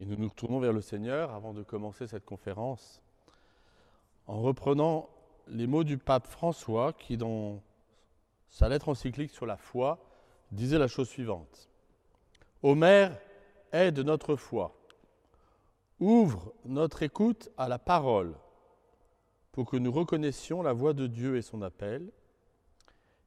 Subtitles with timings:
[0.00, 3.02] Et nous nous retournons vers le Seigneur avant de commencer cette conférence
[4.26, 5.10] en reprenant
[5.48, 7.62] les mots du pape François qui, dans
[8.48, 9.98] sa lettre encyclique sur la foi,
[10.52, 11.68] disait la chose suivante.
[12.62, 13.18] Homère
[13.72, 14.74] aide notre foi,
[15.98, 18.34] ouvre notre écoute à la parole
[19.52, 22.10] pour que nous reconnaissions la voix de Dieu et son appel,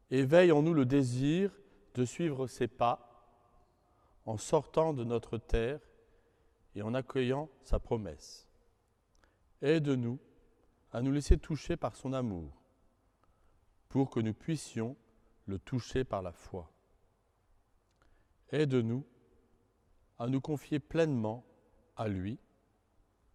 [0.09, 1.51] éveille en nous le désir
[1.95, 3.09] de suivre ses pas
[4.25, 5.79] en sortant de notre terre
[6.75, 8.47] et en accueillant sa promesse.
[9.61, 10.19] Aide-nous
[10.91, 12.61] à nous laisser toucher par son amour,
[13.89, 14.95] pour que nous puissions
[15.45, 16.71] le toucher par la foi.
[18.51, 19.05] Aide-nous
[20.19, 21.43] à nous confier pleinement
[21.95, 22.39] à lui,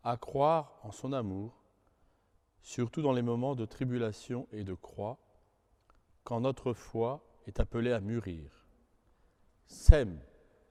[0.04, 1.64] à croire en son amour,
[2.62, 5.18] surtout dans les moments de tribulation et de croix,
[6.24, 8.66] quand notre foi est appelée à mûrir.
[9.66, 10.20] Sème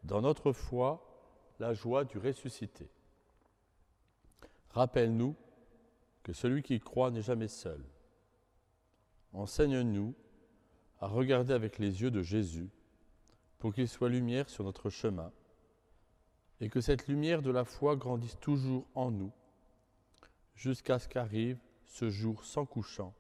[0.04, 1.07] dans notre foi
[1.60, 2.90] la joie du ressuscité.
[4.72, 5.36] Rappelle-nous
[6.24, 7.84] que celui qui croit n'est jamais seul.
[9.34, 10.14] Enseigne-nous
[11.00, 12.70] à regarder avec les yeux de Jésus
[13.60, 15.32] pour qu'il soit lumière sur notre chemin
[16.60, 19.32] et que cette lumière de la foi grandisse toujours en nous
[20.56, 23.14] jusqu'à ce qu'arrive ce jour sans couchant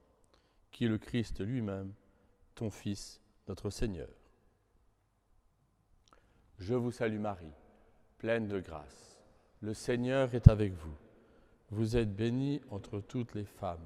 [0.71, 1.93] qui est le Christ lui-même,
[2.55, 4.09] ton Fils, notre Seigneur.
[6.59, 7.53] Je vous salue Marie,
[8.17, 9.19] pleine de grâce.
[9.61, 10.95] Le Seigneur est avec vous.
[11.69, 13.85] Vous êtes bénie entre toutes les femmes,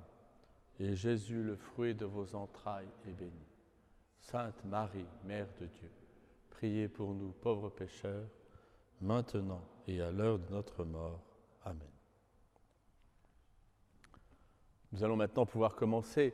[0.80, 3.46] et Jésus, le fruit de vos entrailles, est béni.
[4.20, 5.92] Sainte Marie, Mère de Dieu,
[6.50, 8.28] priez pour nous pauvres pécheurs,
[9.02, 11.22] maintenant et à l'heure de notre mort.
[11.64, 11.90] Amen.
[14.92, 16.34] Nous allons maintenant pouvoir commencer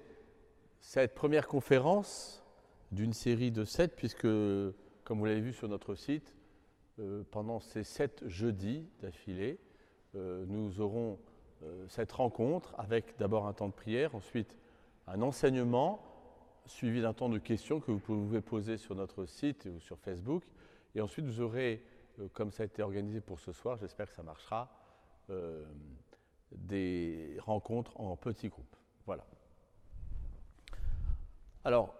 [0.79, 2.43] cette première conférence
[2.91, 4.27] d'une série de sept, puisque,
[5.03, 6.36] comme vous l'avez vu sur notre site,
[7.31, 9.59] pendant ces sept jeudis d'affilée,
[10.15, 11.19] euh, nous aurons
[11.63, 14.55] euh, cette rencontre avec d'abord un temps de prière, ensuite
[15.07, 16.03] un enseignement
[16.65, 20.43] suivi d'un temps de questions que vous pouvez poser sur notre site ou sur Facebook.
[20.93, 21.83] Et ensuite, vous aurez,
[22.19, 24.69] euh, comme ça a été organisé pour ce soir, j'espère que ça marchera,
[25.29, 25.65] euh,
[26.51, 28.75] des rencontres en petits groupes.
[29.05, 29.25] Voilà.
[31.63, 31.95] Alors,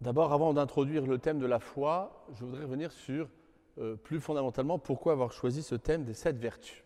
[0.00, 3.28] d'abord, avant d'introduire le thème de la foi, je voudrais revenir sur,
[4.02, 6.84] plus fondamentalement, pourquoi avoir choisi ce thème des sept vertus?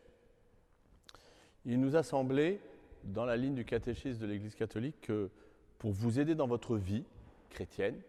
[1.64, 2.60] Il nous a semblé,
[3.04, 5.30] dans la ligne du catéchisme de l'Église catholique, que
[5.78, 7.04] pour vous aider dans votre vie
[7.50, 8.00] chrétienne,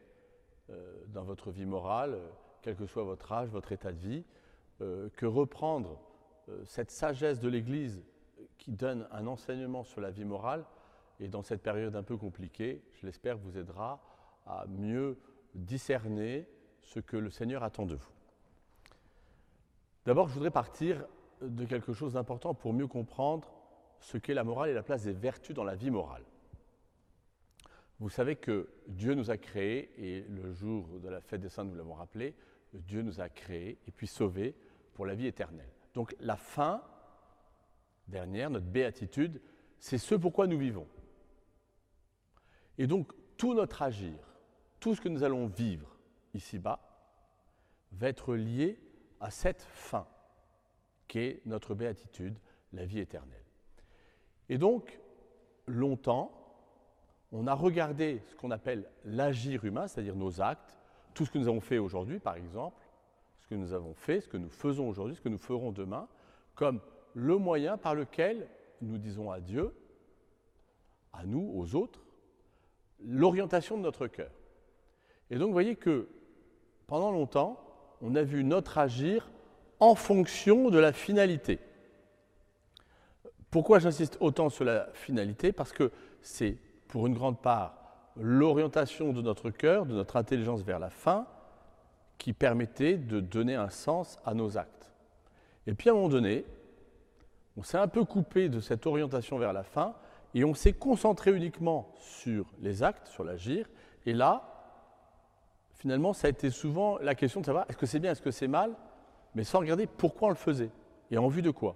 [0.69, 2.29] euh, dans votre vie morale, euh,
[2.61, 4.23] quel que soit votre âge, votre état de vie,
[4.81, 5.99] euh, que reprendre
[6.65, 8.01] cette sagesse de l'Église
[8.57, 10.65] qui donne un enseignement sur la vie morale,
[11.19, 14.01] et dans cette période un peu compliquée, je l'espère, vous aidera
[14.47, 15.19] à mieux
[15.53, 16.47] discerner
[16.81, 18.18] ce que le Seigneur attend de vous.
[20.05, 21.05] D'abord, je voudrais partir
[21.41, 23.49] de quelque chose d'important pour mieux comprendre
[23.99, 26.23] ce qu'est la morale et la place des vertus dans la vie morale.
[27.99, 31.65] Vous savez que Dieu nous a créés, et le jour de la fête des saints,
[31.65, 32.33] nous l'avons rappelé,
[32.73, 34.55] Dieu nous a créés et puis sauvés
[34.93, 35.71] pour la vie éternelle.
[35.93, 36.81] Donc la fin
[38.07, 39.41] dernière, notre béatitude,
[39.79, 40.87] c'est ce pourquoi nous vivons.
[42.77, 44.17] Et donc tout notre agir,
[44.79, 45.97] tout ce que nous allons vivre
[46.33, 46.79] ici-bas,
[47.91, 48.79] va être lié
[49.19, 50.07] à cette fin
[51.07, 52.37] qu'est notre béatitude,
[52.73, 53.43] la vie éternelle.
[54.47, 54.99] Et donc,
[55.67, 56.31] longtemps,
[57.31, 60.77] on a regardé ce qu'on appelle l'agir humain, c'est-à-dire nos actes,
[61.13, 62.81] tout ce que nous avons fait aujourd'hui, par exemple,
[63.39, 66.07] ce que nous avons fait, ce que nous faisons aujourd'hui, ce que nous ferons demain,
[66.55, 66.81] comme
[67.13, 68.47] le moyen par lequel
[68.81, 69.73] nous disons à Dieu,
[71.13, 72.03] à nous, aux autres,
[73.01, 74.31] l'orientation de notre cœur.
[75.29, 76.09] Et donc, vous voyez que
[76.87, 77.68] pendant longtemps,
[78.01, 79.29] on a vu notre agir
[79.79, 81.59] en fonction de la finalité.
[83.51, 85.51] Pourquoi j'insiste autant sur la finalité?
[85.51, 87.75] Parce que c'est pour une grande part
[88.21, 91.25] l'orientation de notre cœur, de notre intelligence vers la fin,
[92.17, 94.91] qui permettait de donner un sens à nos actes.
[95.67, 96.45] Et puis à un moment donné,
[97.55, 99.95] on s'est un peu coupé de cette orientation vers la fin
[100.33, 103.69] et on s'est concentré uniquement sur les actes, sur l'agir.
[104.05, 104.58] Et là,
[105.79, 108.31] finalement, ça a été souvent la question de savoir est-ce que c'est bien, est-ce que
[108.31, 108.75] c'est mal
[109.35, 110.71] mais sans regarder pourquoi on le faisait
[111.11, 111.75] et en vue de quoi.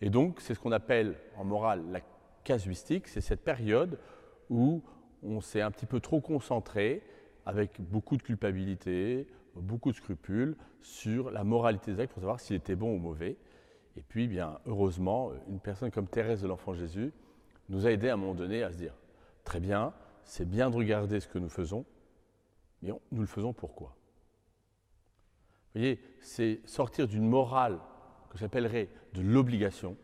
[0.00, 2.00] Et donc, c'est ce qu'on appelle en morale la
[2.44, 3.98] casuistique, c'est cette période
[4.50, 4.82] où
[5.22, 7.02] on s'est un petit peu trop concentré,
[7.46, 12.56] avec beaucoup de culpabilité, beaucoup de scrupules, sur la moralité des actes pour savoir s'il
[12.56, 13.36] était bon ou mauvais.
[13.96, 17.12] Et puis, bien, heureusement, une personne comme Thérèse de l'Enfant Jésus
[17.68, 18.94] nous a aidé à un moment donné à se dire,
[19.44, 19.92] très bien,
[20.24, 21.84] c'est bien de regarder ce que nous faisons,
[22.82, 23.96] mais nous le faisons pourquoi?
[25.74, 27.78] Vous voyez, c'est sortir d'une morale
[28.30, 29.96] que j'appellerais de l'obligation,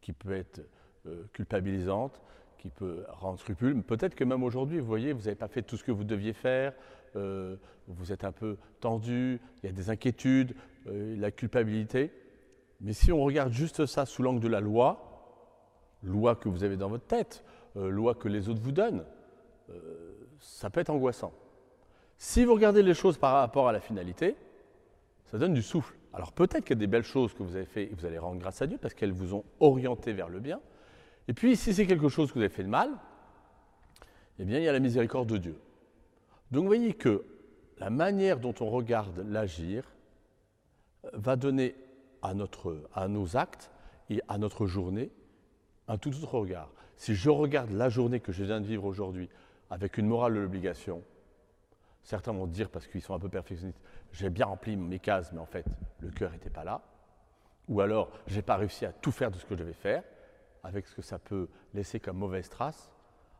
[0.00, 0.60] qui peut être
[1.06, 2.20] euh, culpabilisante,
[2.58, 3.82] qui peut rendre scrupule.
[3.82, 6.32] Peut-être que même aujourd'hui, vous voyez, vous n'avez pas fait tout ce que vous deviez
[6.32, 6.74] faire,
[7.16, 7.56] euh,
[7.88, 10.54] vous êtes un peu tendu, il y a des inquiétudes,
[10.86, 12.12] euh, la culpabilité.
[12.80, 16.76] Mais si on regarde juste ça sous l'angle de la loi, loi que vous avez
[16.76, 17.44] dans votre tête,
[17.76, 19.04] loi que les autres vous donnent,
[20.40, 21.32] ça peut être angoissant.
[22.18, 24.36] Si vous regardez les choses par rapport à la finalité,
[25.26, 25.94] ça donne du souffle.
[26.12, 28.18] Alors peut-être qu'il y a des belles choses que vous avez fait et vous allez
[28.18, 30.60] rendre grâce à Dieu parce qu'elles vous ont orienté vers le bien.
[31.28, 32.90] Et puis si c'est quelque chose que vous avez fait de mal,
[34.38, 35.58] eh bien il y a la miséricorde de Dieu.
[36.50, 37.24] Donc vous voyez que
[37.78, 39.84] la manière dont on regarde l'agir
[41.12, 41.76] va donner
[42.22, 43.70] à, notre, à nos actes
[44.10, 45.10] et à notre journée
[45.88, 46.70] un tout autre regard.
[46.96, 49.30] Si je regarde la journée que je viens de vivre aujourd'hui
[49.70, 51.02] avec une morale de l'obligation,
[52.02, 53.80] certains vont dire, parce qu'ils sont un peu perfectionnistes,
[54.12, 55.64] j'ai bien rempli mes cases, mais en fait,
[56.00, 56.82] le cœur n'était pas là.
[57.68, 60.02] Ou alors, je n'ai pas réussi à tout faire de ce que je devais faire,
[60.64, 62.90] avec ce que ça peut laisser comme mauvaise trace.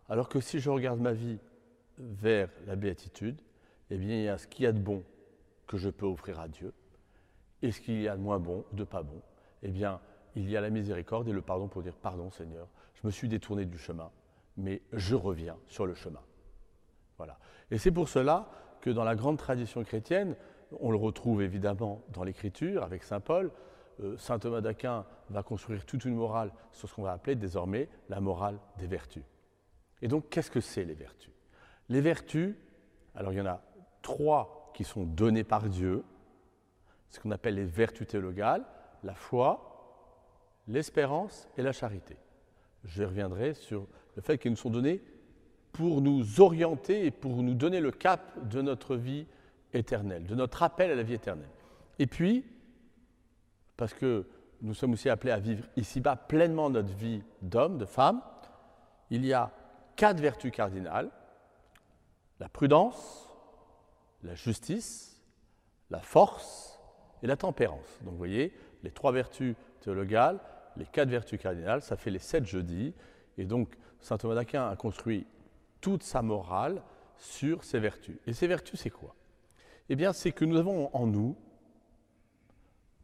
[0.09, 1.39] Alors que si je regarde ma vie
[1.99, 3.41] vers la béatitude,
[3.91, 5.03] eh bien, il y a ce qu'il y a de bon
[5.67, 6.73] que je peux offrir à Dieu,
[7.63, 9.21] et ce qu'il y a de moins bon, de pas bon.
[9.63, 10.01] Eh bien,
[10.35, 13.29] il y a la miséricorde et le pardon pour dire pardon Seigneur, je me suis
[13.29, 14.11] détourné du chemin,
[14.61, 16.21] mais je reviens sur le chemin.
[17.17, 17.39] Voilà.
[17.71, 18.49] Et c'est pour cela
[18.81, 20.37] que dans la grande tradition chrétienne,
[20.79, 23.51] on le retrouve évidemment dans l'Écriture avec Saint Paul.
[24.01, 27.89] Euh, Saint Thomas d'Aquin va construire toute une morale sur ce qu'on va appeler désormais
[28.09, 29.25] la morale des vertus.
[30.03, 31.33] Et donc, qu'est-ce que c'est les vertus?
[31.89, 32.55] Les vertus,
[33.15, 33.63] alors il y en a
[34.03, 36.05] trois qui sont données par Dieu,
[37.11, 38.65] ce qu'on appelle les vertus théologales,
[39.03, 42.17] la foi, l'espérance et la charité.
[42.85, 43.87] Je reviendrai sur
[44.17, 45.03] le fait qu'elles nous sont données
[45.73, 49.27] pour nous orienter et pour nous donner le cap de notre vie
[49.73, 51.49] éternelle, de notre appel à la vie éternelle.
[51.99, 52.45] Et puis,
[53.77, 54.27] parce que
[54.63, 58.21] nous sommes aussi appelés à vivre ici-bas pleinement notre vie d'homme, de femme,
[59.11, 59.51] il y a
[59.97, 61.11] quatre vertus cardinales,
[62.41, 63.29] la prudence,
[64.23, 65.21] la justice,
[65.91, 66.79] la force
[67.23, 67.99] et la tempérance.
[68.03, 68.53] Donc vous voyez,
[68.83, 70.41] les trois vertus théologales,
[70.77, 72.95] les quatre vertus cardinales, ça fait les sept jeudis.
[73.39, 75.27] Et donc, saint Thomas d'Aquin a construit
[75.81, 76.83] toute sa morale
[77.17, 78.17] sur ces vertus.
[78.27, 79.15] Et ces vertus, c'est quoi?
[79.89, 81.37] Eh bien, c'est que nous avons en nous,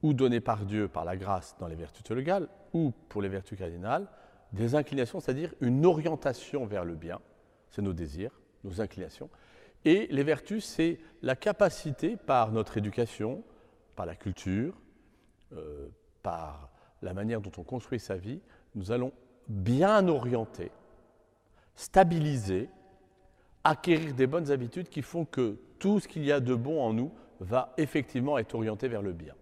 [0.03, 3.59] ou données par Dieu par la grâce dans les vertus théologales, ou pour les vertus
[3.59, 4.09] cardinales,
[4.53, 7.21] des inclinations, c'est-à-dire une orientation vers le bien,
[7.71, 9.29] c'est nos désirs, nos inclinations.
[9.85, 13.43] Et les vertus, c'est la capacité par notre éducation,
[13.95, 14.75] par la culture,
[15.53, 15.89] euh,
[16.23, 16.71] par
[17.03, 18.41] la manière dont on construit sa vie,
[18.75, 19.13] nous allons
[19.49, 20.71] bien orienter
[21.77, 22.69] stabiliser,
[23.65, 26.93] acquérir des bonnes habitudes qui font que tout ce qu'il y a de bon en
[26.93, 29.35] nous va effectivement être orienté vers le bien.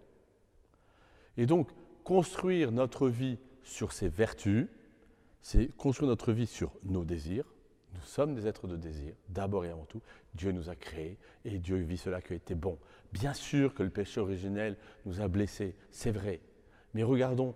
[1.37, 1.71] Et donc,
[2.03, 4.67] construire notre vie sur ces vertus,
[5.43, 7.45] c'est construire notre vie sur nos désirs.
[7.95, 10.01] Nous sommes des êtres de désir, d'abord et avant tout.
[10.35, 12.79] Dieu nous a créés et Dieu vit cela qui a été bon.
[13.13, 14.77] Bien sûr que le péché originel
[15.07, 16.41] nous a blessés, c'est vrai.
[16.95, 17.55] Mais regardons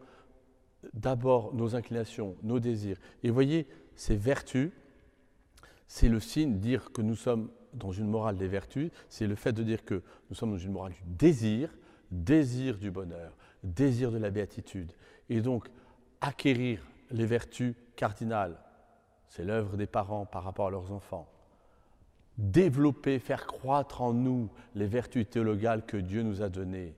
[0.94, 2.98] d'abord nos inclinations, nos désirs.
[3.22, 4.70] Et voyez, ces vertus,
[5.86, 9.52] c'est le signe dire que nous sommes dans une morale des vertus, c'est le fait
[9.52, 11.70] de dire que nous sommes dans une morale du désir,
[12.10, 14.92] désir du bonheur, désir de la béatitude.
[15.28, 15.68] Et donc,
[16.20, 18.58] acquérir les vertus cardinales,
[19.28, 21.28] c'est l'œuvre des parents par rapport à leurs enfants.
[22.38, 26.94] Développer, faire croître en nous les vertus théologales que Dieu nous a données,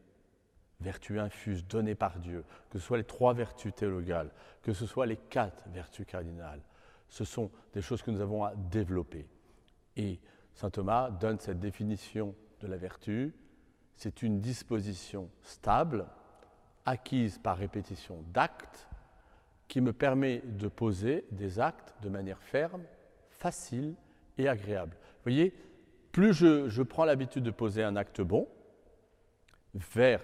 [0.81, 4.31] vertus infuses données par Dieu, que ce soit les trois vertus théologales,
[4.63, 6.61] que ce soit les quatre vertus cardinales,
[7.09, 9.29] ce sont des choses que nous avons à développer.
[9.97, 10.21] Et
[10.55, 13.35] saint Thomas donne cette définition de la vertu.
[13.97, 16.07] C'est une disposition stable,
[16.87, 18.89] acquise par répétition d'actes,
[19.69, 22.83] qui me permet de poser des actes de manière ferme,
[23.29, 23.95] facile
[24.39, 24.97] et agréable.
[25.01, 25.55] Vous voyez,
[26.13, 28.49] plus je, je prends l'habitude de poser un acte bon
[29.75, 30.23] vers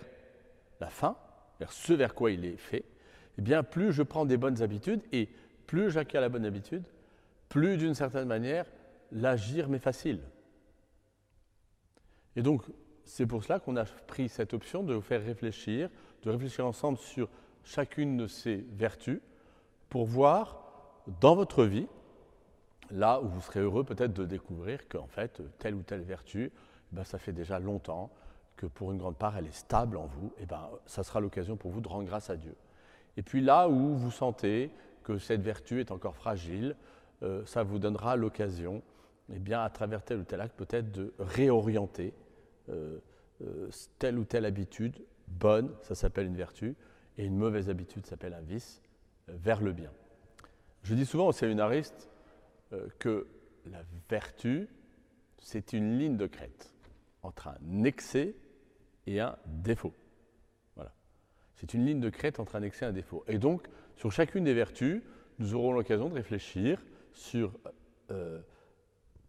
[0.81, 1.17] la fin,
[1.61, 2.85] vers ce vers quoi il est fait,
[3.39, 5.29] eh bien plus je prends des bonnes habitudes et
[5.67, 6.85] plus j'acquiers la bonne habitude,
[7.49, 8.67] plus d'une certaine manière,
[9.13, 10.21] l'agir m'est facile.
[12.35, 12.63] Et donc,
[13.05, 15.89] c'est pour cela qu'on a pris cette option de vous faire réfléchir,
[16.23, 17.29] de réfléchir ensemble sur
[17.65, 19.21] chacune de ces vertus,
[19.89, 20.63] pour voir
[21.21, 21.87] dans votre vie,
[22.91, 26.53] là où vous serez heureux peut-être de découvrir qu'en fait, telle ou telle vertu,
[26.93, 28.13] ben, ça fait déjà longtemps
[28.57, 31.57] que pour une grande part, elle est stable en vous, et ben, ça sera l'occasion
[31.57, 32.55] pour vous de rendre grâce à Dieu.
[33.17, 34.71] Et puis là où vous sentez
[35.03, 36.77] que cette vertu est encore fragile,
[37.23, 38.83] euh, ça vous donnera l'occasion,
[39.33, 42.13] eh bien, à travers tel ou tel acte, peut-être de réorienter
[42.69, 42.99] euh,
[43.43, 44.97] euh, telle ou telle habitude
[45.29, 46.77] bonne, ça s'appelle une vertu,
[47.19, 48.83] et une mauvaise habitude s'appelle un vice,
[49.29, 49.91] vers le bien.
[50.83, 52.09] Je dis souvent aux séminaristes
[52.99, 53.27] que
[53.65, 54.69] la vertu,
[55.39, 56.75] c'est une ligne de crête
[57.23, 58.37] entre un excès
[59.07, 59.95] et un défaut.
[60.75, 60.93] Voilà.
[61.55, 63.25] C'est une ligne de crête entre un excès et un défaut.
[63.29, 65.03] Et donc, sur chacune des vertus,
[65.39, 66.83] nous aurons l'occasion de réfléchir
[67.13, 67.53] sur,
[68.11, 68.41] euh,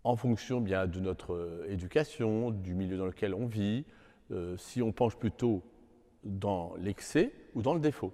[0.04, 3.86] en fonction bien de notre éducation, du milieu dans lequel on vit,
[4.32, 5.64] euh, si on penche plutôt
[6.24, 8.14] dans l'excès ou dans le défaut.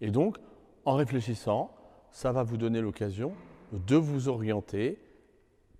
[0.00, 0.38] Et donc,
[0.84, 1.74] en réfléchissant,
[2.10, 3.34] ça va vous donner l'occasion
[3.72, 4.98] de vous orienter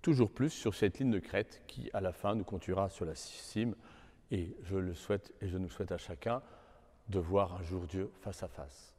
[0.01, 3.15] toujours plus sur cette ligne de crête qui, à la fin, nous conduira sur la
[3.15, 3.75] cime.
[4.31, 6.41] Et je le souhaite et je nous souhaite à chacun
[7.09, 8.93] de voir un jour Dieu face à face.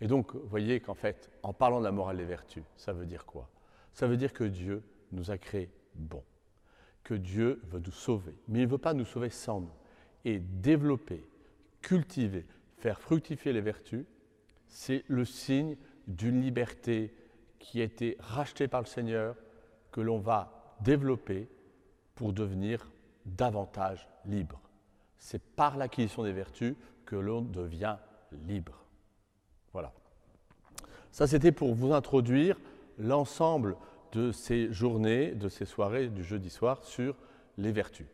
[0.00, 3.26] Et donc, voyez qu'en fait, en parlant de la morale des vertus, ça veut dire
[3.26, 3.48] quoi?
[3.92, 6.24] Ça veut dire que Dieu nous a créés bons,
[7.04, 9.72] que Dieu veut nous sauver, mais il ne veut pas nous sauver sans nous.
[10.24, 11.24] Et développer,
[11.82, 12.46] cultiver,
[12.78, 14.06] faire fructifier les vertus,
[14.66, 17.14] c'est le signe d'une liberté
[17.58, 19.36] qui a été rachetée par le Seigneur,
[19.92, 21.48] que l'on va développer
[22.14, 22.90] pour devenir
[23.24, 24.60] davantage libre.
[25.18, 26.74] C'est par l'acquisition des vertus
[27.06, 27.96] que l'on devient
[28.46, 28.84] libre.
[29.72, 29.92] Voilà.
[31.10, 32.58] Ça, c'était pour vous introduire
[32.98, 33.76] l'ensemble
[34.12, 37.16] de ces journées, de ces soirées du jeudi soir sur
[37.56, 38.06] les vertus.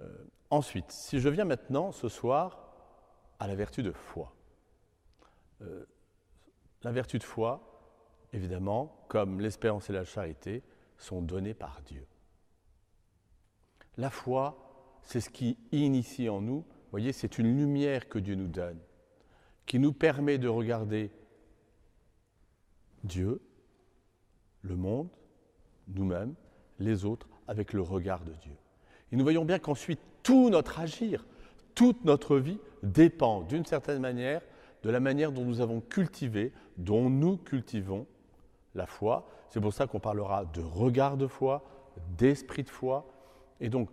[0.00, 0.08] Euh,
[0.50, 2.64] ensuite, si je viens maintenant ce soir
[3.38, 4.32] à la vertu de foi.
[5.62, 5.84] Euh,
[6.82, 7.60] la vertu de foi,
[8.32, 10.62] évidemment, comme l'espérance et la charité,
[10.98, 12.06] sont données par Dieu.
[13.96, 18.34] La foi, c'est ce qui initie en nous, vous voyez, c'est une lumière que Dieu
[18.34, 18.78] nous donne
[19.66, 21.10] qui nous permet de regarder
[23.02, 23.40] Dieu,
[24.62, 25.08] le monde,
[25.88, 26.34] nous-mêmes,
[26.78, 28.56] les autres, avec le regard de Dieu.
[29.12, 31.26] Et nous voyons bien qu'ensuite, tout notre agir,
[31.74, 34.40] toute notre vie dépend d'une certaine manière
[34.82, 38.06] de la manière dont nous avons cultivé, dont nous cultivons
[38.74, 39.28] la foi.
[39.48, 41.64] C'est pour ça qu'on parlera de regard de foi,
[42.18, 43.06] d'esprit de foi.
[43.60, 43.88] Et donc,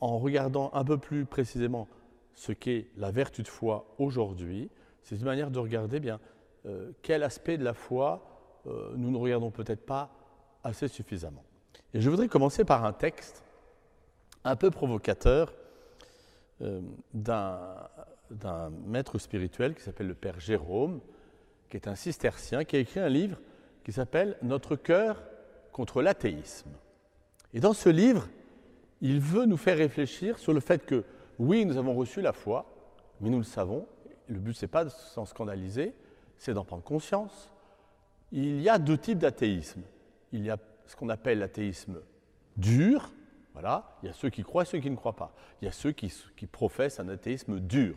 [0.00, 1.88] en regardant un peu plus précisément
[2.34, 4.70] ce qu'est la vertu de foi aujourd'hui,
[5.02, 6.20] c'est une manière de regarder bien
[6.66, 8.22] euh, quel aspect de la foi
[8.66, 10.10] euh, nous ne regardons peut-être pas
[10.64, 11.44] assez suffisamment.
[11.94, 13.44] Et je voudrais commencer par un texte
[14.44, 15.54] un peu provocateur
[16.62, 16.80] euh,
[17.12, 21.00] d'un maître spirituel qui s'appelle le Père Jérôme,
[21.70, 23.38] qui est un cistercien, qui a écrit un livre
[23.84, 25.22] qui s'appelle Notre cœur
[25.72, 26.70] contre l'athéisme.
[27.54, 28.28] Et dans ce livre,
[29.00, 31.04] il veut nous faire réfléchir sur le fait que,
[31.38, 32.66] oui, nous avons reçu la foi,
[33.20, 33.86] mais nous le savons,
[34.28, 35.94] le but, ce n'est pas de s'en scandaliser,
[36.38, 37.52] c'est d'en prendre conscience.
[38.32, 39.82] Il y a deux types d'athéisme.
[40.32, 42.00] Il y a ce qu'on appelle l'athéisme
[42.56, 43.12] dur,
[43.52, 45.32] voilà, il y a ceux qui croient et ceux qui ne croient pas.
[45.60, 46.10] Il y a ceux qui,
[46.46, 47.96] professent un athéisme dur.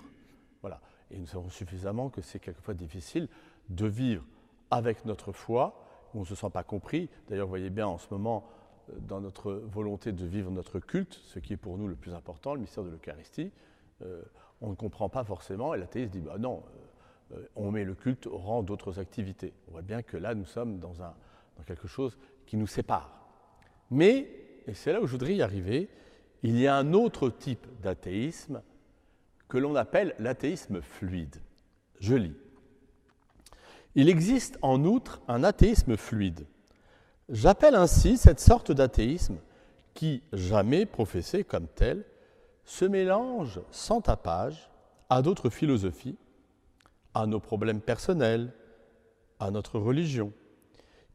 [0.62, 0.80] Voilà.
[1.12, 3.28] Et nous savons suffisamment que c'est quelquefois difficile
[3.70, 4.24] de vivre
[4.72, 7.10] avec notre foi, on ne se sent pas compris.
[7.28, 8.48] D'ailleurs, vous voyez bien en ce moment,
[9.02, 12.54] dans notre volonté de vivre notre culte, ce qui est pour nous le plus important,
[12.54, 13.52] le mystère de l'Eucharistie,
[14.02, 14.22] euh,
[14.62, 16.64] on ne comprend pas forcément, et l'athéiste dit bah non,
[17.34, 19.54] euh, euh, on met le culte au rang d'autres activités.
[19.68, 23.28] On voit bien que là, nous sommes dans, dans quelque chose qui nous sépare.
[23.92, 24.30] Mais,
[24.68, 25.90] et c'est là où je voudrais y arriver,
[26.44, 28.62] il y a un autre type d'athéisme
[29.48, 31.38] que l'on appelle l'athéisme fluide.
[32.00, 32.36] Je lis.
[33.96, 36.46] Il existe en outre un athéisme fluide.
[37.30, 39.38] J'appelle ainsi cette sorte d'athéisme
[39.94, 42.04] qui, jamais professé comme tel,
[42.66, 44.70] se mélange sans tapage
[45.10, 46.18] à d'autres philosophies,
[47.14, 48.52] à nos problèmes personnels,
[49.40, 50.34] à notre religion.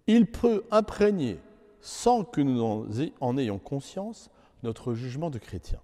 [0.06, 1.40] Il peut imprégner,
[1.80, 2.86] sans que nous
[3.20, 4.30] en ayons conscience,
[4.62, 5.80] notre jugement de chrétien.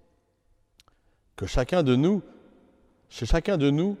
[1.35, 2.21] Que chacun de nous,
[3.09, 3.97] chez chacun de nous,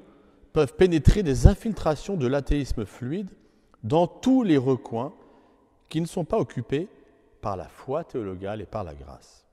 [0.53, 3.31] peuvent pénétrer des infiltrations de l'athéisme fluide
[3.83, 5.13] dans tous les recoins
[5.91, 6.87] qui ne sont pas occupés
[7.41, 9.45] par la foi théologale et par la grâce.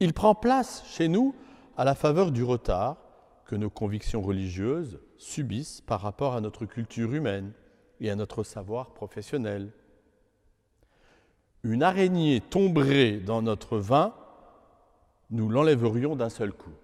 [0.00, 1.34] Il prend place chez nous
[1.76, 2.96] à la faveur du retard
[3.44, 7.52] que nos convictions religieuses subissent par rapport à notre culture humaine
[8.00, 9.70] et à notre savoir professionnel.
[11.62, 14.14] Une araignée tomberait dans notre vin,
[15.30, 16.74] nous l'enlèverions d'un seul coup.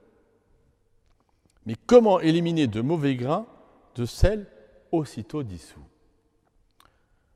[1.65, 3.47] Mais comment éliminer de mauvais grains
[3.95, 4.47] de sel
[4.93, 5.87] aussitôt dissous?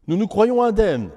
[0.09, 1.11] Nous nous croyons indemnes,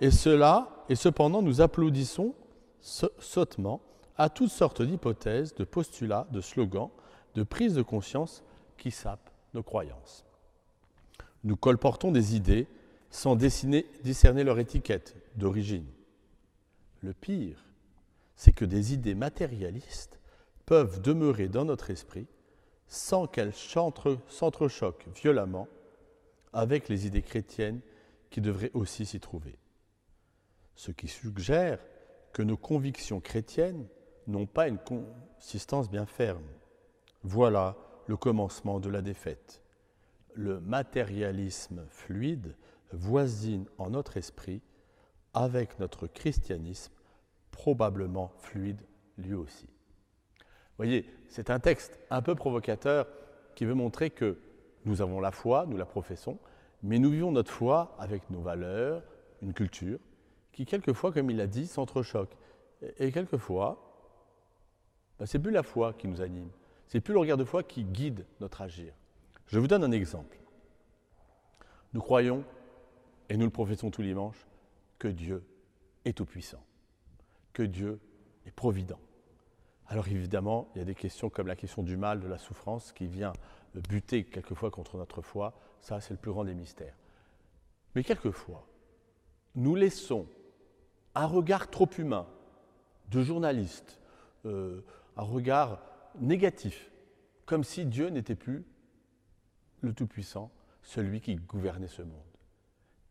[0.00, 2.34] et cela, et cependant nous applaudissons
[2.80, 3.80] sottement
[4.16, 6.90] à toutes sortes d'hypothèses, de postulats, de slogans,
[7.34, 8.42] de prises de conscience
[8.76, 10.24] qui sapent nos croyances.
[11.44, 12.66] Nous colportons des idées
[13.10, 15.86] sans discerner leur étiquette d'origine.
[17.00, 17.64] Le pire,
[18.36, 20.18] c'est que des idées matérialistes
[20.66, 22.26] peuvent demeurer dans notre esprit
[22.88, 25.68] sans qu'elle s'entrechoque violemment
[26.52, 27.80] avec les idées chrétiennes
[28.30, 29.58] qui devraient aussi s'y trouver.
[30.78, 31.80] Ce qui suggère
[32.32, 33.88] que nos convictions chrétiennes
[34.28, 36.46] n'ont pas une consistance bien ferme.
[37.24, 37.74] Voilà
[38.06, 39.60] le commencement de la défaite.
[40.34, 42.54] Le matérialisme fluide
[42.92, 44.62] voisine en notre esprit
[45.34, 46.92] avec notre christianisme,
[47.50, 48.80] probablement fluide
[49.16, 49.66] lui aussi.
[49.66, 53.08] Vous voyez, c'est un texte un peu provocateur
[53.56, 54.38] qui veut montrer que
[54.84, 56.38] nous avons la foi, nous la professons,
[56.84, 59.02] mais nous vivons notre foi avec nos valeurs,
[59.42, 59.98] une culture,
[60.58, 62.36] qui quelquefois, comme il l'a dit, s'entrechoque.
[62.98, 63.80] Et quelquefois,
[65.16, 66.50] ben, c'est plus la foi qui nous anime,
[66.88, 68.92] c'est plus le regard de foi qui guide notre agir.
[69.46, 70.36] Je vous donne un exemple.
[71.92, 72.44] Nous croyons,
[73.28, 74.48] et nous le professons tous les dimanches,
[74.98, 75.44] que Dieu
[76.04, 76.64] est tout-puissant,
[77.52, 78.00] que Dieu
[78.44, 78.98] est provident.
[79.86, 82.90] Alors évidemment, il y a des questions comme la question du mal, de la souffrance,
[82.90, 83.32] qui vient
[83.88, 85.54] buter quelquefois contre notre foi.
[85.82, 86.96] Ça, c'est le plus grand des mystères.
[87.94, 88.66] Mais quelquefois,
[89.54, 90.26] nous laissons
[91.18, 92.28] un regard trop humain
[93.10, 93.98] de journalistes,
[94.46, 94.82] euh,
[95.16, 95.80] un regard
[96.20, 96.92] négatif,
[97.44, 98.64] comme si Dieu n'était plus
[99.80, 102.12] le Tout-Puissant, celui qui gouvernait ce monde.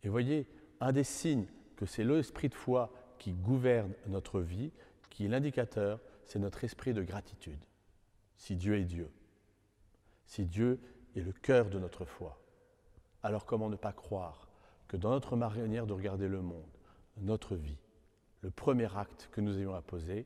[0.03, 0.47] Et voyez,
[0.79, 4.71] un des signes que c'est l'esprit de foi qui gouverne notre vie,
[5.09, 7.59] qui est l'indicateur, c'est notre esprit de gratitude.
[8.37, 9.11] Si Dieu est Dieu,
[10.27, 10.79] si Dieu
[11.15, 12.39] est le cœur de notre foi,
[13.21, 14.47] alors comment ne pas croire
[14.87, 16.63] que dans notre manière de regarder le monde,
[17.17, 17.77] notre vie,
[18.41, 20.25] le premier acte que nous ayons à poser,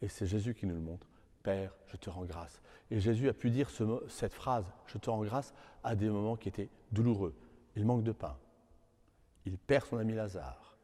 [0.00, 1.08] et c'est Jésus qui nous le montre,
[1.42, 2.60] Père, je te rends grâce.
[2.90, 3.70] Et Jésus a pu dire
[4.08, 7.34] cette phrase, je te rends grâce, à des moments qui étaient douloureux.
[7.76, 8.36] Il manque de pain.
[9.44, 10.76] Il perd son ami Lazare.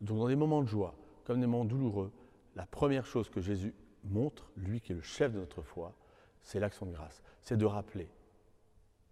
[0.00, 0.94] Donc dans des moments de joie,
[1.24, 2.12] comme des moments douloureux,
[2.54, 5.94] la première chose que Jésus montre, lui qui est le chef de notre foi,
[6.42, 7.22] c'est l'action de grâce.
[7.42, 8.08] C'est de rappeler,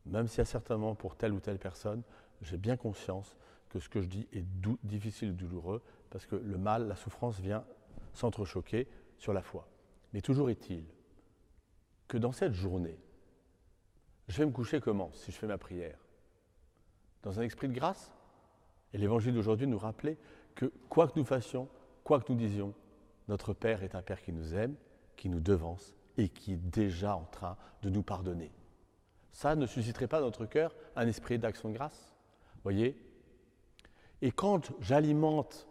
[0.07, 2.03] même si à certains moments pour telle ou telle personne,
[2.43, 3.37] j'ai bien conscience
[3.71, 4.45] que ce que je dis est
[4.85, 5.83] difficile ou douloureux,
[6.14, 7.64] parce que le mal, la souffrance vient
[8.12, 8.87] s'entrechoquer
[9.18, 9.66] sur la foi.
[10.12, 10.85] Mais toujours est-il
[12.07, 13.00] que dans cette journée,
[14.29, 15.98] je vais me coucher comment si je fais ma prière?
[17.24, 18.12] Dans un esprit de grâce?
[18.92, 20.16] Et l'évangile d'aujourd'hui nous rappelait
[20.55, 21.68] que quoi que nous fassions,
[22.05, 22.74] quoi que nous disions,
[23.27, 24.77] notre Père est un Père qui nous aime,
[25.16, 28.53] qui nous devance et qui est déjà en train de nous pardonner.
[29.33, 32.14] Ça ne susciterait pas dans notre cœur un esprit d'action de grâce?
[32.62, 32.96] Voyez?
[34.22, 35.66] Et quand j'alimente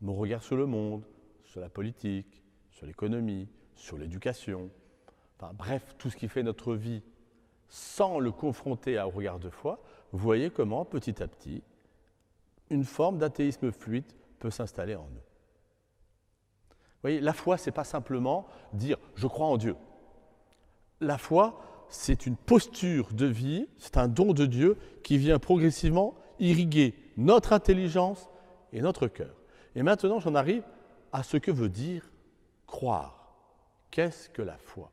[0.00, 1.04] mon regard sur le monde,
[1.44, 4.70] sur la politique, sur l'économie, sur l'éducation,
[5.36, 7.02] enfin bref, tout ce qui fait notre vie,
[7.68, 9.82] sans le confronter un regard de foi,
[10.12, 11.62] vous voyez comment petit à petit,
[12.68, 15.20] une forme d'athéisme fluide peut s'installer en nous.
[16.70, 19.76] Vous voyez, la foi, ce n'est pas simplement dire je crois en Dieu.
[21.00, 26.14] La foi, c'est une posture de vie, c'est un don de Dieu qui vient progressivement
[26.38, 28.28] irriguer notre intelligence
[28.72, 29.39] et notre cœur.
[29.74, 30.64] Et maintenant, j'en arrive
[31.12, 32.10] à ce que veut dire
[32.66, 33.34] croire.
[33.90, 34.90] Qu'est-ce que la foi?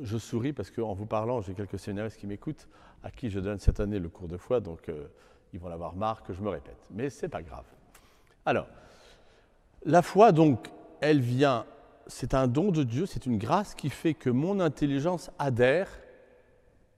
[0.00, 2.68] Je souris parce qu'en vous parlant, j'ai quelques séminaristes qui m'écoutent,
[3.02, 5.06] à qui je donne cette année le cours de foi, donc euh,
[5.52, 6.78] ils vont l'avoir marre que je me répète.
[6.90, 7.64] Mais ce n'est pas grave.
[8.44, 8.66] Alors,
[9.84, 10.70] la foi, donc,
[11.00, 11.66] elle vient,
[12.06, 15.88] c'est un don de Dieu, c'est une grâce qui fait que mon intelligence adhère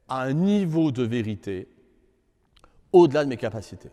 [0.08, 1.68] à un niveau de vérité
[2.92, 3.90] au-delà de mes capacités.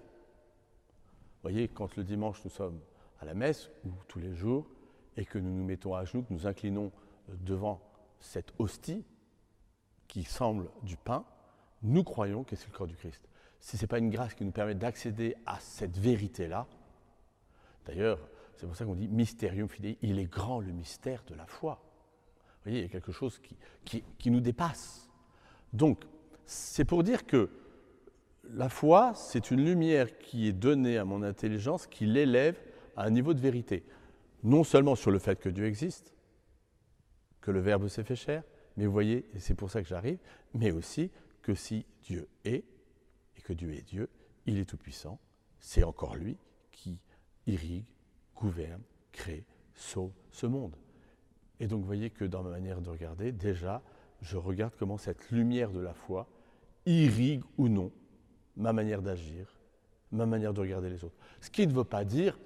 [1.43, 2.79] Voyez, quand le dimanche nous sommes
[3.19, 4.65] à la messe, ou tous les jours,
[5.17, 6.91] et que nous nous mettons à genoux, que nous inclinons
[7.27, 7.81] devant
[8.19, 9.05] cette hostie
[10.07, 11.25] qui semble du pain,
[11.81, 13.27] nous croyons que c'est le corps du Christ.
[13.59, 16.65] Si ce n'est pas une grâce qui nous permet d'accéder à cette vérité-là,
[17.85, 18.19] d'ailleurs,
[18.55, 21.81] c'est pour ça qu'on dit mysterium fidei, il est grand le mystère de la foi.
[21.83, 23.39] Vous voyez, il y a quelque chose
[23.83, 25.09] qui, qui nous dépasse.
[25.73, 26.05] Donc,
[26.45, 27.49] c'est pour dire que
[28.49, 32.57] la foi, c'est une lumière qui est donnée à mon intelligence, qui l'élève
[32.95, 33.83] à un niveau de vérité.
[34.43, 36.13] Non seulement sur le fait que Dieu existe,
[37.41, 38.43] que le Verbe s'est fait chair,
[38.75, 40.19] mais vous voyez, et c'est pour ça que j'arrive,
[40.53, 42.63] mais aussi que si Dieu est,
[43.37, 44.09] et que Dieu est Dieu,
[44.45, 45.19] il est tout-puissant,
[45.59, 46.37] c'est encore lui
[46.71, 46.99] qui
[47.47, 47.85] irrigue,
[48.35, 50.75] gouverne, crée, sauve ce monde.
[51.59, 53.81] Et donc vous voyez que dans ma manière de regarder, déjà,
[54.21, 56.27] je regarde comment cette lumière de la foi
[56.85, 57.91] irrigue ou non
[58.57, 59.47] ma manière d'agir,
[60.11, 61.15] ma manière de regarder les autres.
[61.41, 62.37] Ce qui ne veut pas dire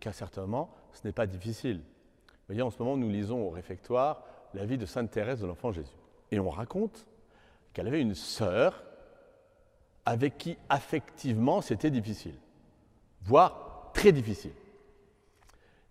[0.00, 1.78] qu'à certains moments, ce n'est pas difficile.
[1.78, 4.22] Vous voyez, en ce moment, nous lisons au réfectoire
[4.54, 5.96] la vie de Sainte Thérèse de l'Enfant Jésus.
[6.30, 7.06] Et on raconte
[7.72, 8.84] qu'elle avait une sœur
[10.04, 12.36] avec qui affectivement c'était difficile,
[13.22, 14.52] voire très difficile.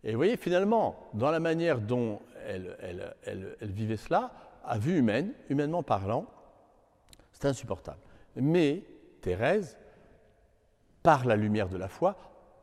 [0.03, 2.77] Et vous voyez, finalement, dans la manière dont elle,
[3.23, 4.31] elle, vivait cela,
[4.63, 6.25] à vue humaine, humainement parlant,
[7.33, 7.99] C'est insupportable.
[8.35, 8.83] Mais
[9.25, 9.75] Thérèse,
[11.01, 12.15] par la lumière de la foi,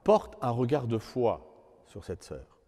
[0.05, 2.61] porte un regard de foi sur cette sœur.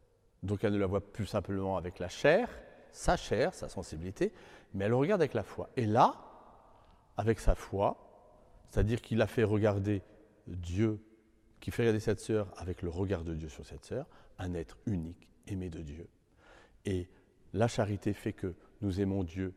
[0.42, 2.48] Donc elle ne la voit plus simplement avec la chair,
[2.90, 4.33] sa chair, sa sensibilité,
[4.72, 5.70] mais elle le regarde avec la foi.
[5.76, 6.16] Et là,
[7.16, 7.96] avec sa foi,
[8.68, 10.02] c'est-à-dire qu'il a fait regarder
[10.48, 10.98] Dieu,
[11.61, 14.76] qui fait regarder cette sœur avec le regard de Dieu sur cette sœur, un être
[14.87, 16.09] unique, aimé de Dieu.
[16.85, 17.09] Et
[17.52, 19.54] la charité fait que nous aimons Dieu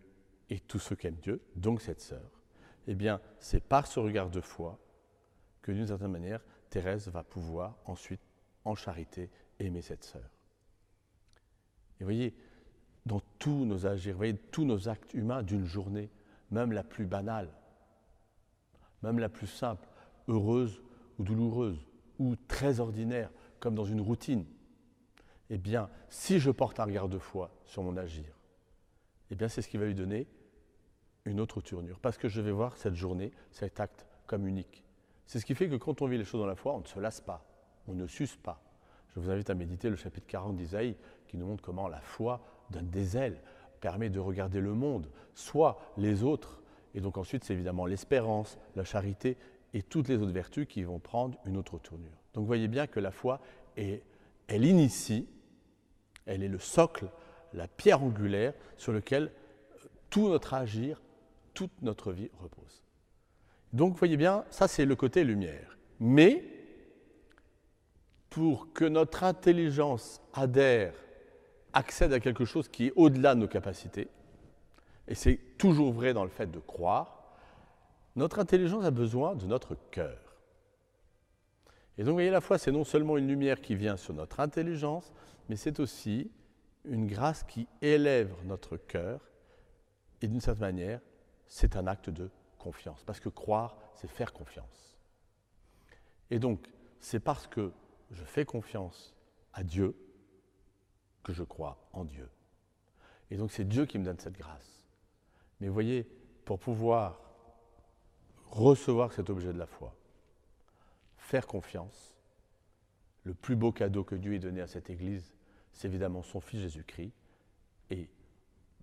[0.51, 2.36] et tous ceux qui aiment Dieu, donc cette sœur.
[2.87, 4.79] Eh bien, c'est par ce regard de foi
[5.61, 8.21] que d'une certaine manière, Thérèse va pouvoir ensuite,
[8.63, 10.29] en charité, aimer cette sœur.
[11.99, 12.35] Et voyez,
[13.05, 16.09] dans tous nos agirs, voyez, tous nos actes humains d'une journée,
[16.51, 17.49] même la plus banale,
[19.03, 19.87] même la plus simple,
[20.27, 20.81] heureuse
[21.19, 21.85] ou douloureuse,
[22.19, 24.45] ou très ordinaire, comme dans une routine,
[25.49, 28.37] eh bien, si je porte un regard de foi sur mon agir,
[29.31, 30.27] eh bien, c'est ce qui va lui donner
[31.27, 34.83] une autre tournure, parce que je vais voir cette journée, cet acte comme unique.
[35.25, 36.85] C'est ce qui fait que quand on vit les choses dans la foi, on ne
[36.85, 37.45] se lasse pas,
[37.87, 38.61] on ne s'use pas.
[39.15, 40.95] Je vous invite à méditer le chapitre 40 d'Isaïe,
[41.27, 43.41] qui nous montre comment la foi donne des ailes,
[43.81, 46.61] permet de regarder le monde, soit les autres,
[46.95, 49.37] et donc ensuite c'est évidemment l'espérance, la charité
[49.73, 52.17] et toutes les autres vertus qui vont prendre une autre tournure.
[52.33, 53.41] Donc voyez bien que la foi,
[53.75, 54.03] est,
[54.47, 55.27] elle initie,
[56.25, 57.09] elle est le socle,
[57.53, 59.31] la pierre angulaire sur lequel
[60.09, 61.01] tout notre agir,
[61.57, 62.83] toute notre vie repose.
[63.73, 65.75] Donc voyez bien, ça c'est le côté lumière.
[65.99, 66.43] Mais
[68.29, 70.93] pour que notre intelligence adhère
[71.73, 74.07] accède à quelque chose qui est au-delà de nos capacités,
[75.07, 77.33] et c'est toujours vrai dans le fait de croire,
[78.15, 80.19] notre intelligence a besoin de notre cœur.
[81.97, 84.41] Et donc, vous voyez, la foi, c'est non seulement une lumière qui vient sur notre
[84.41, 85.11] intelligence,
[85.49, 86.29] mais c'est aussi
[86.85, 89.21] une grâce qui élève notre cœur.
[90.21, 90.99] Et d'une certaine manière,
[91.47, 93.03] c'est un acte de confiance.
[93.03, 94.97] Parce que croire, c'est faire confiance.
[96.29, 96.67] Et donc,
[96.99, 97.71] c'est parce que
[98.11, 99.15] je fais confiance
[99.53, 99.95] à Dieu
[101.23, 102.29] que je crois en Dieu.
[103.29, 104.83] Et donc c'est Dieu qui me donne cette grâce.
[105.59, 106.07] Mais voyez,
[106.45, 107.21] pour pouvoir
[108.45, 109.93] recevoir cet objet de la foi,
[111.17, 112.15] faire confiance,
[113.23, 115.33] le plus beau cadeau que Dieu ait donné à cette Église,
[115.73, 117.11] c'est évidemment son Fils Jésus-Christ,
[117.89, 118.07] et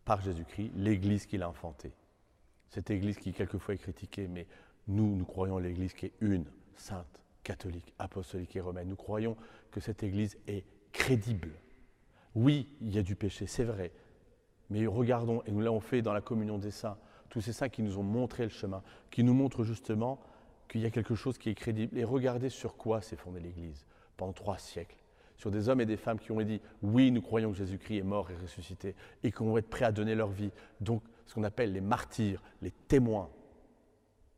[0.05, 1.94] par Jésus-Christ, l'Église qu'il a enfantée.
[2.75, 4.49] Cette Église qui quelquefois est critiquée, mais
[4.89, 8.89] nous, nous croyons l'Église qui est une, sainte, catholique, apostolique et romaine.
[8.89, 9.37] Nous croyons
[9.71, 11.53] que cette Église est crédible.
[12.35, 13.93] Oui, il y a du péché, c'est vrai.
[14.71, 17.81] Mais regardons, et nous l'avons fait dans la communion des saints, tous ces saints qui
[17.81, 18.83] nous ont montré le chemin,
[19.13, 20.19] qui nous montrent justement
[20.69, 21.97] qu'il y a quelque chose qui est crédible.
[21.97, 24.99] Et regardez sur quoi s'est fondée l'Église pendant trois siècles.
[25.37, 28.03] Sur des hommes et des femmes qui ont dit oui, nous croyons que Jésus-Christ est
[28.03, 30.51] mort et ressuscité et qu'on va être prêts à donner leur vie.
[30.81, 33.31] Donc, ce qu'on appelle les martyrs, les témoins.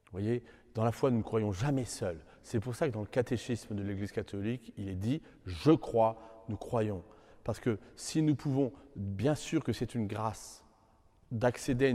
[0.06, 0.42] Vous voyez,
[0.74, 2.22] dans la foi, nous ne croyons jamais seuls.
[2.42, 6.44] C'est pour ça que dans le catéchisme de l'Église catholique, il est dit je crois,
[6.48, 7.02] nous croyons.
[7.44, 10.64] Parce que si nous pouvons, bien sûr que c'est une grâce
[11.30, 11.94] d'accéder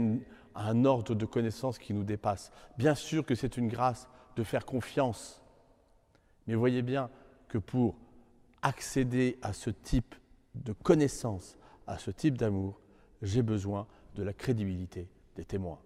[0.54, 2.52] à un ordre de connaissance qui nous dépasse.
[2.76, 5.42] Bien sûr que c'est une grâce de faire confiance.
[6.46, 7.10] Mais voyez bien
[7.48, 7.96] que pour
[8.62, 10.14] accéder à ce type
[10.54, 12.80] de connaissance, à ce type d'amour,
[13.22, 15.80] j'ai besoin de la crédibilité des témoins.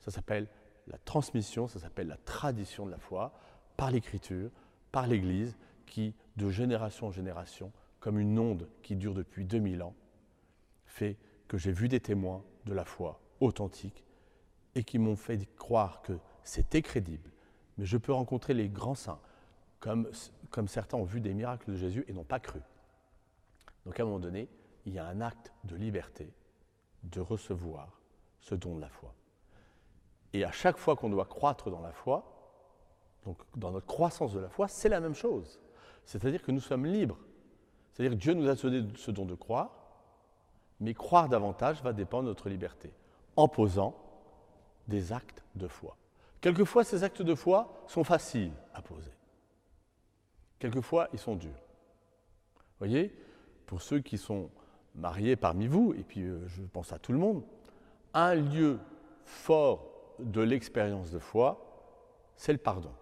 [0.00, 0.48] Ça s'appelle
[0.86, 3.32] la transmission, ça s'appelle la tradition de la foi,
[3.76, 4.50] par l'Écriture,
[4.90, 9.94] par l'Église, qui, de génération en génération, comme une onde qui dure depuis 2000 ans,
[10.86, 11.16] fait
[11.46, 14.04] que j'ai vu des témoins de la foi authentique
[14.74, 17.30] et qui m'ont fait croire que c'était crédible.
[17.76, 19.20] Mais je peux rencontrer les grands saints,
[19.80, 20.08] comme,
[20.50, 22.60] comme certains ont vu des miracles de Jésus et n'ont pas cru.
[23.86, 24.48] Donc à un moment donné,
[24.86, 26.32] il y a un acte de liberté
[27.10, 28.00] de recevoir
[28.40, 29.14] ce don de la foi.
[30.32, 32.24] Et à chaque fois qu'on doit croître dans la foi,
[33.24, 35.58] donc dans notre croissance de la foi, c'est la même chose.
[36.04, 37.18] C'est-à-dire que nous sommes libres
[37.98, 39.72] c'est-à-dire que Dieu nous a donné ce don de croire,
[40.78, 42.92] mais croire davantage va dépendre de notre liberté,
[43.34, 43.96] en posant
[44.86, 45.96] des actes de foi.
[46.40, 49.10] Quelquefois, ces actes de foi sont faciles à poser.
[50.60, 51.50] Quelquefois, ils sont durs.
[51.50, 53.12] Vous voyez,
[53.66, 54.48] pour ceux qui sont
[54.98, 57.42] mariés parmi vous, et puis euh, je pense à tout le monde,
[58.14, 58.78] un lieu
[59.24, 61.64] fort de l'expérience de foi,
[62.36, 62.92] c'est le pardon.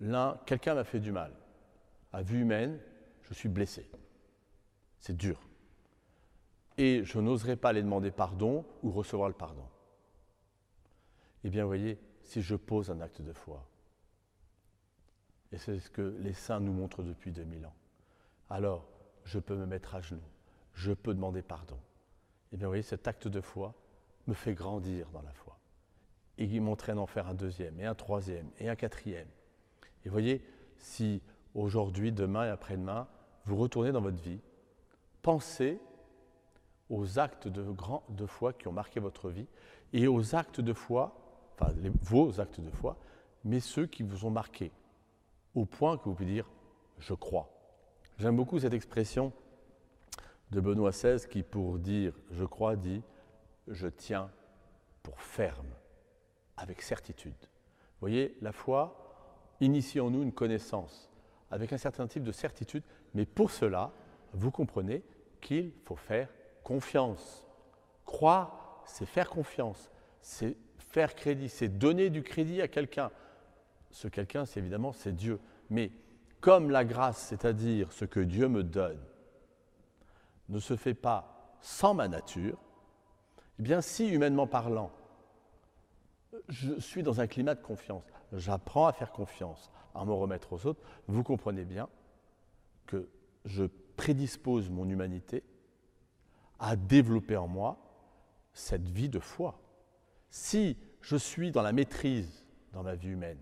[0.00, 1.32] L'un, quelqu'un m'a fait du mal.
[2.12, 2.78] À vue humaine,
[3.22, 3.88] je suis blessé.
[5.00, 5.40] C'est dur.
[6.78, 9.66] Et je n'oserais pas aller demander pardon ou recevoir le pardon.
[11.44, 13.66] Eh bien, vous voyez, si je pose un acte de foi,
[15.52, 17.74] et c'est ce que les saints nous montrent depuis 2000 ans,
[18.50, 18.86] alors
[19.26, 20.22] je peux me mettre à genoux,
[20.72, 21.76] je peux demander pardon.
[22.52, 23.74] Eh bien, vous voyez, cet acte de foi
[24.26, 25.58] me fait grandir dans la foi.
[26.38, 29.28] et il m'entraîne à en faire un deuxième, et un troisième, et un quatrième.
[30.04, 30.44] Et voyez,
[30.76, 31.22] si
[31.54, 33.08] aujourd'hui, demain et après-demain,
[33.44, 34.40] vous retournez dans votre vie,
[35.22, 35.80] pensez
[36.90, 39.48] aux actes de foi qui ont marqué votre vie
[39.92, 41.16] et aux actes de foi,
[41.54, 42.98] enfin vos actes de foi,
[43.44, 44.70] mais ceux qui vous ont marqué,
[45.54, 46.48] au point que vous pouvez dire
[46.98, 47.55] je crois.
[48.18, 49.32] J'aime beaucoup cette expression
[50.50, 53.02] de Benoît XVI qui, pour dire je crois, dit
[53.68, 54.30] je tiens
[55.02, 55.66] pour ferme,
[56.56, 57.34] avec certitude.
[57.40, 61.10] Vous voyez, la foi initie en nous une connaissance
[61.50, 62.82] avec un certain type de certitude,
[63.14, 63.92] mais pour cela,
[64.32, 65.02] vous comprenez
[65.40, 66.28] qu'il faut faire
[66.64, 67.46] confiance.
[68.04, 73.10] Croire, c'est faire confiance, c'est faire crédit, c'est donner du crédit à quelqu'un.
[73.90, 75.38] Ce quelqu'un, c'est évidemment, c'est Dieu.
[75.70, 75.92] Mais
[76.46, 79.00] comme la grâce, c'est-à-dire ce que Dieu me donne,
[80.48, 82.56] ne se fait pas sans ma nature,
[83.58, 84.92] eh bien si, humainement parlant,
[86.48, 90.66] je suis dans un climat de confiance, j'apprends à faire confiance, à me remettre aux
[90.66, 91.88] autres, vous comprenez bien
[92.86, 93.08] que
[93.44, 93.64] je
[93.96, 95.42] prédispose mon humanité
[96.60, 97.76] à développer en moi
[98.52, 99.58] cette vie de foi.
[100.30, 103.40] Si je suis dans la maîtrise dans ma vie humaine,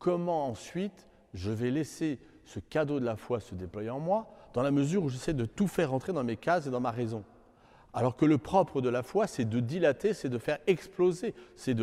[0.00, 4.62] comment ensuite je vais laisser ce cadeau de la foi se déployer en moi dans
[4.62, 7.24] la mesure où j'essaie de tout faire rentrer dans mes cases et dans ma raison
[7.92, 11.74] alors que le propre de la foi, c'est de dilater, c'est de faire exploser, c'est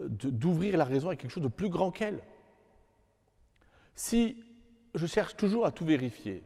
[0.00, 2.22] d'ouvrir la raison à quelque chose de plus grand qu'elle.
[3.94, 4.44] Si
[4.94, 6.44] je cherche toujours à tout vérifier,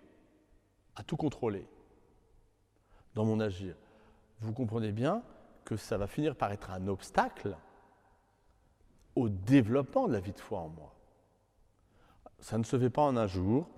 [0.96, 1.66] à tout contrôler
[3.14, 3.74] dans mon agir,
[4.40, 5.22] vous comprenez bien
[5.64, 7.56] que ça va finir par être un obstacle
[9.14, 10.94] au développement de la vie de foi en moi.
[12.40, 13.68] Ça ne se fait pas en un jour.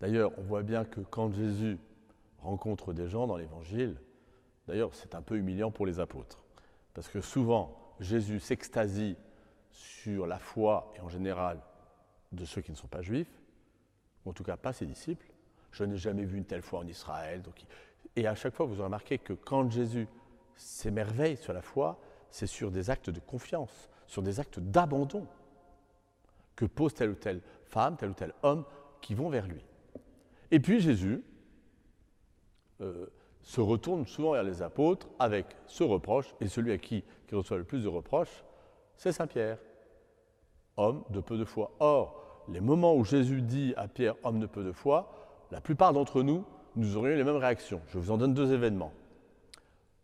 [0.00, 1.78] D'ailleurs, on voit bien que quand Jésus
[2.40, 3.96] rencontre des gens dans l'Évangile.
[4.66, 6.44] D'ailleurs, c'est un peu humiliant pour les apôtres,
[6.94, 9.16] parce que souvent, Jésus s'extasie
[9.70, 11.60] sur la foi, et en général
[12.32, 13.40] de ceux qui ne sont pas juifs,
[14.24, 15.26] ou en tout cas pas ses disciples.
[15.70, 17.42] Je n'ai jamais vu une telle foi en Israël.
[18.16, 20.08] Et à chaque fois, vous remarqué que quand Jésus
[20.56, 21.98] s'émerveille sur la foi,
[22.30, 25.26] c'est sur des actes de confiance, sur des actes d'abandon
[26.58, 28.64] que pose telle ou telle femme, tel ou tel homme
[29.00, 29.64] qui vont vers lui.
[30.50, 31.22] Et puis Jésus,
[32.80, 33.06] euh,
[33.42, 37.58] se retourne souvent vers les apôtres avec ce reproche, et celui à qui qui reçoit
[37.58, 38.42] le plus de reproches,
[38.96, 39.58] c'est Saint Pierre,
[40.76, 41.70] homme de peu de foi.
[41.78, 45.92] Or, les moments où Jésus dit à Pierre, homme de peu de foi, la plupart
[45.92, 46.44] d'entre nous,
[46.74, 47.80] nous aurions eu les mêmes réactions.
[47.88, 48.92] Je vous en donne deux événements.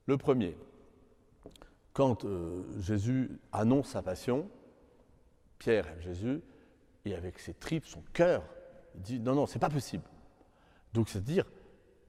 [0.06, 0.56] Le premier,
[1.92, 4.48] quand euh, Jésus annonce sa passion,
[5.64, 6.42] Pierre aime Jésus,
[7.07, 8.44] et avec ses tripes, son cœur,
[8.96, 10.05] il dit non, non, c'est pas possible.
[10.92, 11.46] Donc c'est-à-dire,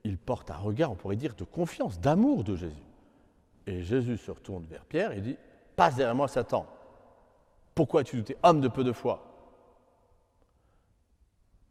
[0.04, 2.84] il porte un regard, on pourrait dire, de confiance, d'amour de Jésus.
[3.66, 5.38] Et Jésus se retourne vers Pierre et dit
[5.74, 6.66] Passe derrière moi, Satan.
[7.74, 9.24] Pourquoi as-tu douté Homme de peu de foi?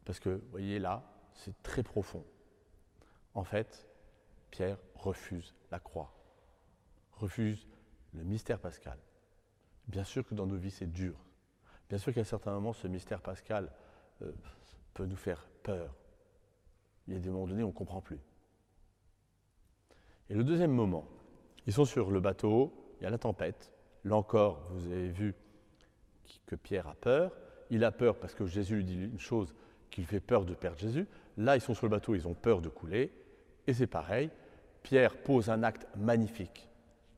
[0.06, 1.04] Parce que, vous voyez là,
[1.36, 2.26] c'est très profond.
[3.36, 3.86] En fait,
[4.50, 6.12] Pierre refuse la croix,
[7.12, 7.68] refuse
[8.14, 8.98] le mystère pascal.
[9.88, 11.16] Bien sûr que dans nos vies, c'est dur.
[11.90, 13.72] Bien sûr qu'à certains moments, ce mystère pascal
[14.22, 14.32] euh,
[14.94, 15.94] peut nous faire peur,
[17.08, 18.20] il y a des moments donnés où on ne comprend plus.
[20.30, 21.06] Et le deuxième moment,
[21.68, 23.72] ils sont sur le bateau, il y a la tempête.
[24.04, 25.36] Là encore, vous avez vu
[26.46, 27.32] que Pierre a peur.
[27.70, 29.54] Il a peur parce que Jésus lui dit une chose
[29.90, 31.08] qui lui fait peur de perdre Jésus.
[31.38, 33.12] Là, ils sont sur le bateau, ils ont peur de couler.
[33.68, 34.30] Et c'est pareil,
[34.84, 36.70] Pierre pose un acte magnifique.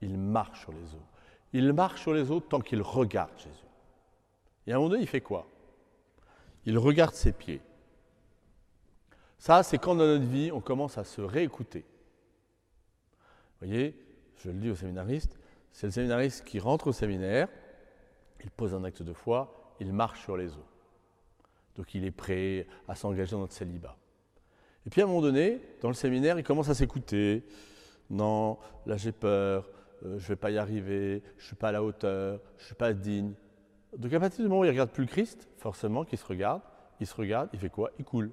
[0.02, 1.08] Il marche sur les eaux.
[1.54, 3.67] Il marche sur les eaux tant qu'il regarde Jésus.
[4.68, 5.48] Et à un moment donné, il fait quoi?
[6.66, 7.62] Il regarde ses pieds.
[9.40, 11.86] Ça, c'est quand dans notre vie, on commence à se réécouter.
[13.60, 13.96] Vous voyez,
[14.36, 15.38] je le dis aux séminaristes,
[15.72, 17.48] c'est le séminariste qui rentre au séminaire,
[18.44, 20.68] il pose un acte de foi, il marche sur les eaux.
[21.76, 23.96] Donc il est prêt à s'engager dans notre célibat.
[24.86, 27.44] Et puis à un moment donné, dans le séminaire, il commence à s'écouter.
[28.10, 29.70] Non, là j'ai peur,
[30.04, 32.64] euh, je ne vais pas y arriver, je ne suis pas à la hauteur, je
[32.64, 33.34] ne suis pas digne.
[33.95, 36.26] Donc à partir du moment où il ne regarde plus le Christ, forcément qu'il se
[36.26, 36.62] regarde,
[37.00, 37.91] il se regarde, il fait quoi?
[38.00, 38.32] Il coule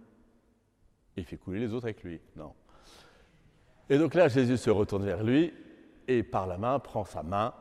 [1.17, 2.21] il fait couler les autres avec lui.
[2.37, 2.53] Non.
[3.89, 5.53] Et donc là, Jésus se retourne vers lui
[6.09, 7.55] et par la main prend sa main.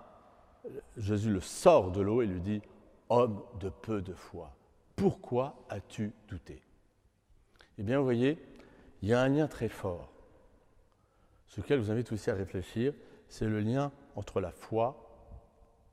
[0.97, 2.61] Jésus le sort de l'eau et lui dit
[3.09, 4.55] Homme de peu de foi,
[4.95, 6.61] pourquoi as-tu douté
[7.77, 8.39] Eh bien, vous voyez,
[9.01, 10.11] il y a un lien très fort,
[11.47, 12.93] sur lequel je vous invite aussi à réfléchir
[13.27, 14.95] c'est le lien entre la foi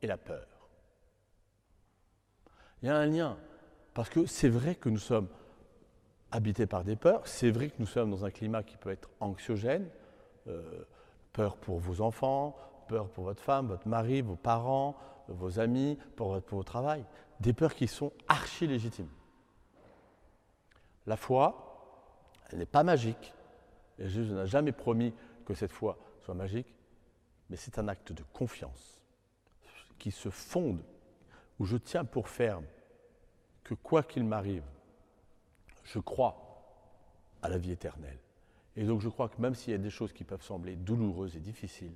[0.02, 0.46] et la peur.
[2.82, 3.36] Il y a un lien,
[3.94, 5.28] parce que c'est vrai que nous sommes
[6.32, 7.26] habité par des peurs.
[7.26, 9.88] C'est vrai que nous sommes dans un climat qui peut être anxiogène,
[10.46, 10.84] euh,
[11.32, 12.56] peur pour vos enfants,
[12.88, 14.96] peur pour votre femme, votre mari, vos parents,
[15.28, 17.04] vos amis, pour pour votre travail.
[17.40, 19.10] Des peurs qui sont archi légitimes.
[21.06, 21.70] La foi,
[22.50, 23.34] elle n'est pas magique.
[23.98, 25.14] Et Jésus n'a jamais promis
[25.44, 26.74] que cette foi soit magique,
[27.48, 29.00] mais c'est un acte de confiance
[29.98, 30.82] qui se fonde,
[31.60, 32.64] où je tiens pour ferme
[33.62, 34.64] que quoi qu'il m'arrive,
[35.84, 36.64] je crois
[37.42, 38.18] à la vie éternelle.
[38.76, 41.36] Et donc je crois que même s'il y a des choses qui peuvent sembler douloureuses
[41.36, 41.94] et difficiles,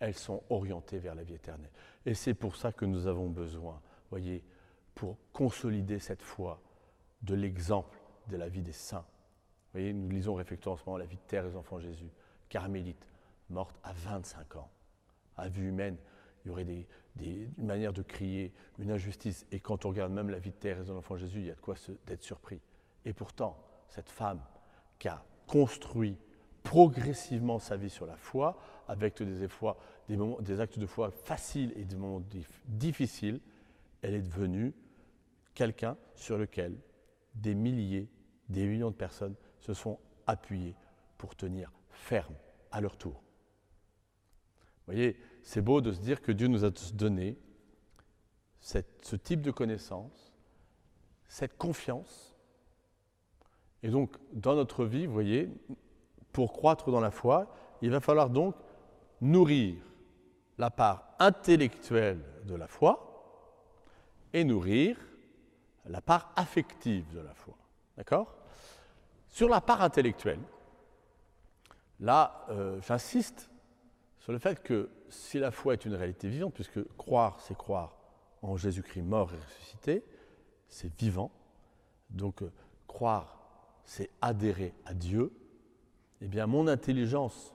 [0.00, 1.70] elles sont orientées vers la vie éternelle.
[2.04, 4.44] Et c'est pour ça que nous avons besoin, voyez,
[4.94, 6.60] pour consolider cette foi,
[7.22, 9.06] de l'exemple de la vie des saints.
[9.66, 12.10] Vous voyez, nous lisons réfléchissons en ce moment la vie de Terre des enfants Jésus,
[12.48, 13.06] carmélite,
[13.50, 14.70] morte à 25 ans.
[15.36, 15.96] À vue humaine,
[16.44, 16.86] il y aurait des,
[17.26, 19.46] une manière de crier, une injustice.
[19.52, 21.50] Et quand on regarde même la vie de Terre et des enfants Jésus, il y
[21.50, 21.74] a de quoi
[22.06, 22.60] d'être surpris.
[23.04, 24.40] Et pourtant, cette femme
[24.98, 26.16] qui a construit
[26.62, 29.78] progressivement sa vie sur la foi, avec des, efforts,
[30.08, 32.22] des, moments, des actes de foi faciles et des moments
[32.66, 33.40] difficiles,
[34.02, 34.74] elle est devenue
[35.54, 36.76] quelqu'un sur lequel
[37.34, 38.08] des milliers,
[38.48, 40.74] des millions de personnes se sont appuyées
[41.16, 42.34] pour tenir ferme
[42.70, 43.14] à leur tour.
[44.86, 47.36] Vous voyez, c'est beau de se dire que Dieu nous a donné
[48.60, 50.32] cette, ce type de connaissance,
[51.28, 52.34] cette confiance.
[53.82, 55.48] Et donc, dans notre vie, vous voyez,
[56.32, 58.54] pour croître dans la foi, il va falloir donc
[59.20, 59.76] nourrir
[60.58, 63.04] la part intellectuelle de la foi
[64.32, 64.96] et nourrir
[65.86, 67.54] la part affective de la foi.
[67.96, 68.34] D'accord?
[69.28, 70.40] Sur la part intellectuelle,
[72.00, 73.50] là, euh, j'insiste
[74.18, 77.96] sur le fait que si la foi est une réalité vivante, puisque croire, c'est croire
[78.42, 80.04] en Jésus-Christ mort et ressuscité,
[80.68, 81.30] c'est vivant.
[82.10, 82.52] Donc, euh,
[82.86, 83.38] croire,
[83.84, 85.32] c'est adhérer à Dieu.
[86.20, 87.54] Eh bien, mon intelligence,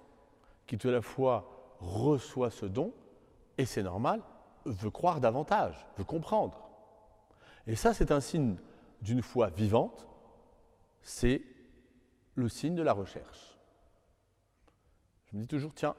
[0.66, 2.94] qui à la fois reçoit ce don,
[3.58, 4.22] et c'est normal,
[4.66, 6.70] veut croire davantage, veut comprendre.
[7.68, 8.56] Et ça, c'est un signe
[9.02, 10.08] d'une foi vivante,
[11.02, 11.42] c'est
[12.36, 13.60] le signe de la recherche.
[15.26, 15.96] Je me dis toujours, tiens,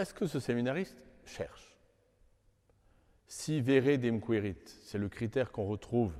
[0.00, 1.76] est-ce que ce séminariste cherche?
[3.28, 6.12] Si vere dem querit, c'est le critère qu'on retrouve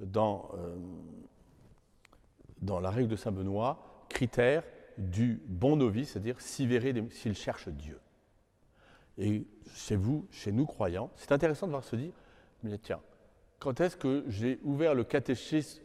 [0.00, 0.76] dans, euh,
[2.60, 4.62] dans la règle de Saint Benoît, critère
[4.98, 6.68] du bon novice, c'est-à-dire si
[7.10, 7.98] s'il cherche Dieu.
[9.16, 12.12] Et chez vous, chez nous croyants, c'est intéressant de voir se dire,
[12.82, 13.00] tiens,
[13.58, 15.82] quand est-ce que j'ai ouvert le catéchisme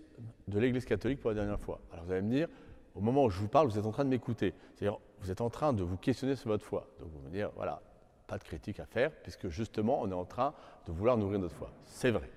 [0.48, 1.82] de l'Église catholique pour la dernière fois?
[1.92, 2.48] Alors vous allez me dire,
[2.94, 4.54] au moment où je vous parle, vous êtes en train de m'écouter.
[4.76, 6.88] C'est-à-dire, vous êtes en train de vous questionner sur votre foi.
[6.99, 7.82] Donc vous me dire, voilà,
[8.28, 10.54] pas de critique à faire, puisque justement, on est en train
[10.88, 11.71] de vouloir nourrir notre foi.
[11.86, 12.30] C'est vrai.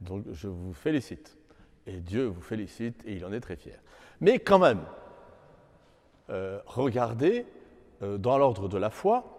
[0.00, 1.36] Donc je vous félicite.
[1.86, 3.80] Et Dieu vous félicite et il en est très fier.
[4.20, 4.84] Mais quand même,
[6.28, 7.46] euh, regardez
[8.02, 9.36] euh, dans l'ordre de la foi,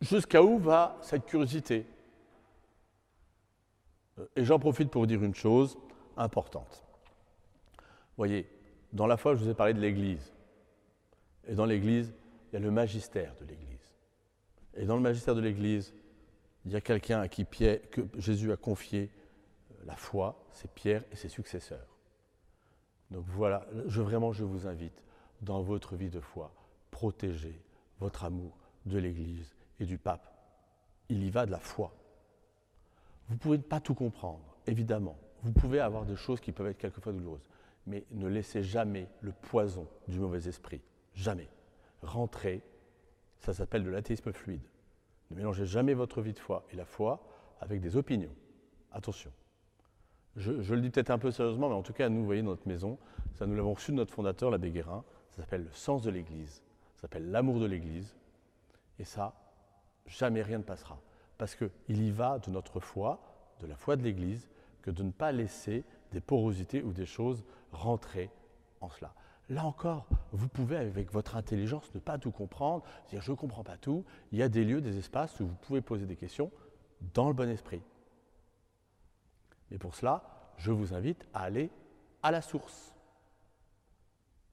[0.00, 1.86] jusqu'à où va cette curiosité?
[4.18, 5.76] Euh, Et j'en profite pour vous dire une chose
[6.16, 6.84] importante.
[8.16, 8.48] Voyez,
[8.92, 10.32] dans la foi, je vous ai parlé de l'Église.
[11.48, 12.12] Et dans l'Église,
[12.50, 13.94] il y a le magistère de l'Église.
[14.74, 15.94] Et dans le magistère de l'Église,
[16.64, 17.46] il y a quelqu'un à qui
[18.16, 19.10] Jésus a confié
[19.86, 21.86] la foi, c'est Pierre et ses successeurs.
[23.10, 25.02] Donc voilà, je, vraiment, je vous invite
[25.42, 26.52] dans votre vie de foi,
[26.90, 27.60] protéger
[28.00, 30.32] votre amour de l'Église et du pape.
[31.10, 31.94] Il y va de la foi.
[33.28, 35.18] Vous ne pouvez pas tout comprendre, évidemment.
[35.42, 37.48] Vous pouvez avoir des choses qui peuvent être quelquefois douloureuses,
[37.86, 40.80] mais ne laissez jamais le poison du mauvais esprit.
[41.14, 41.48] Jamais.
[42.02, 42.62] Rentrez,
[43.38, 44.66] ça s'appelle de l'athéisme fluide.
[45.30, 47.22] Ne mélangez jamais votre vie de foi et la foi
[47.60, 48.34] avec des opinions.
[48.92, 49.32] Attention.
[50.36, 52.50] Je, le dis peut-être un peu sérieusement, mais en tout cas, nous, vous voyez, dans
[52.50, 52.98] notre maison,
[53.34, 56.62] ça nous l'avons reçu de notre fondateur, l'abbé Guérin, ça s'appelle le sens de l'Église,
[56.96, 58.16] ça s'appelle l'amour de l'Église,
[58.98, 59.34] et ça,
[60.06, 61.00] jamais rien ne passera.
[61.38, 61.70] Parce qu'il
[62.02, 63.20] y va de notre foi,
[63.60, 64.48] de la foi de l'Église,
[64.82, 68.30] que de ne pas laisser des porosités ou des choses rentrer
[68.80, 69.14] en cela.
[69.50, 73.64] Là encore, vous pouvez, avec votre intelligence, ne pas tout comprendre, dire je ne comprends
[73.64, 74.04] pas tout.
[74.32, 76.50] Il y a des lieux, des espaces où vous pouvez poser des questions
[77.12, 77.82] dans le bon esprit.
[79.70, 81.70] Et pour cela, je vous invite à aller
[82.22, 82.94] à la source.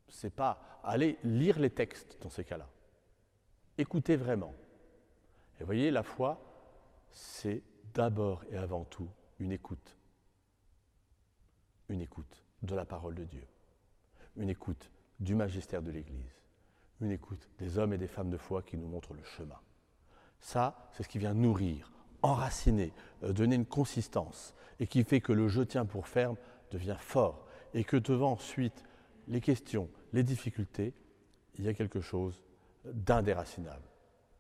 [0.10, 2.68] Ce n'est pas aller lire les textes dans ces cas-là.
[3.78, 4.54] Écoutez vraiment.
[5.60, 6.42] Et voyez, la foi,
[7.12, 7.64] c'est
[7.94, 9.96] d'abord et avant tout une écoute.
[11.88, 13.48] Une écoute de la parole de Dieu.
[14.42, 14.90] Une écoute
[15.20, 16.42] du magistère de l'Église.
[17.00, 19.60] Une écoute des hommes et des femmes de foi qui nous montrent le chemin.
[20.40, 21.92] Ça, c'est ce qui vient nourrir,
[22.24, 26.38] enraciner, euh, donner une consistance et qui fait que le je tiens pour ferme
[26.72, 28.84] devient fort et que devant ensuite
[29.28, 30.96] les questions, les difficultés,
[31.60, 32.42] il y a quelque chose
[32.84, 33.88] d'indéracinable.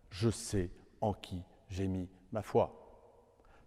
[0.09, 2.73] Je sais en qui j'ai mis ma foi.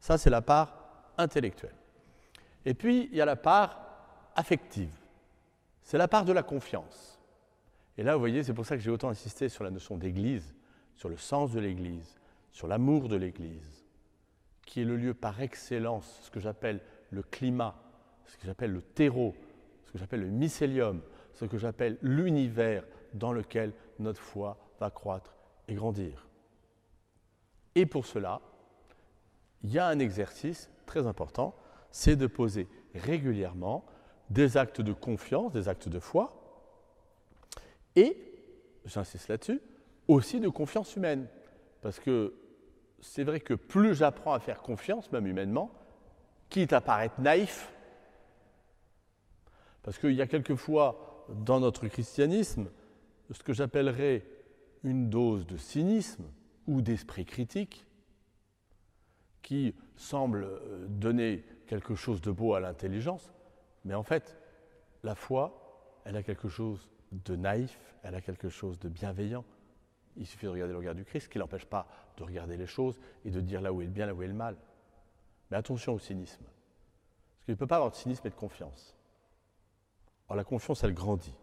[0.00, 1.76] Ça, c'est la part intellectuelle.
[2.64, 3.78] Et puis, il y a la part
[4.34, 4.90] affective.
[5.84, 7.20] C'est la part de la confiance.
[7.96, 10.54] Et là, vous voyez, c'est pour ça que j'ai autant insisté sur la notion d'Église,
[10.96, 12.18] sur le sens de l'Église,
[12.50, 13.84] sur l'amour de l'Église,
[14.66, 16.80] qui est le lieu par excellence, ce que j'appelle
[17.10, 17.76] le climat,
[18.26, 19.34] ce que j'appelle le terreau,
[19.84, 21.02] ce que j'appelle le mycélium,
[21.34, 25.36] ce que j'appelle l'univers dans lequel notre foi va croître
[25.68, 26.26] et grandir.
[27.74, 28.40] Et pour cela,
[29.62, 31.54] il y a un exercice très important,
[31.90, 33.84] c'est de poser régulièrement
[34.30, 36.40] des actes de confiance, des actes de foi,
[37.96, 38.16] et,
[38.84, 39.60] j'insiste là-dessus,
[40.08, 41.26] aussi de confiance humaine.
[41.80, 42.34] Parce que
[43.00, 45.70] c'est vrai que plus j'apprends à faire confiance, même humainement,
[46.48, 47.70] quitte à paraître naïf,
[49.82, 52.68] parce qu'il y a quelquefois dans notre christianisme
[53.30, 54.24] ce que j'appellerais
[54.82, 56.24] une dose de cynisme
[56.66, 57.86] ou d'esprit critique
[59.42, 63.30] qui semble euh, donner quelque chose de beau à l'intelligence,
[63.84, 64.36] mais en fait,
[65.02, 69.44] la foi, elle a quelque chose de naïf, elle a quelque chose de bienveillant.
[70.16, 72.98] Il suffit de regarder le regard du Christ, qui n'empêche pas de regarder les choses
[73.24, 74.56] et de dire là où est le bien, là où est le mal.
[75.50, 76.44] Mais attention au cynisme.
[76.44, 78.96] Parce qu'il ne peut pas avoir de cynisme et de confiance.
[80.28, 81.34] Or, la confiance, elle grandit.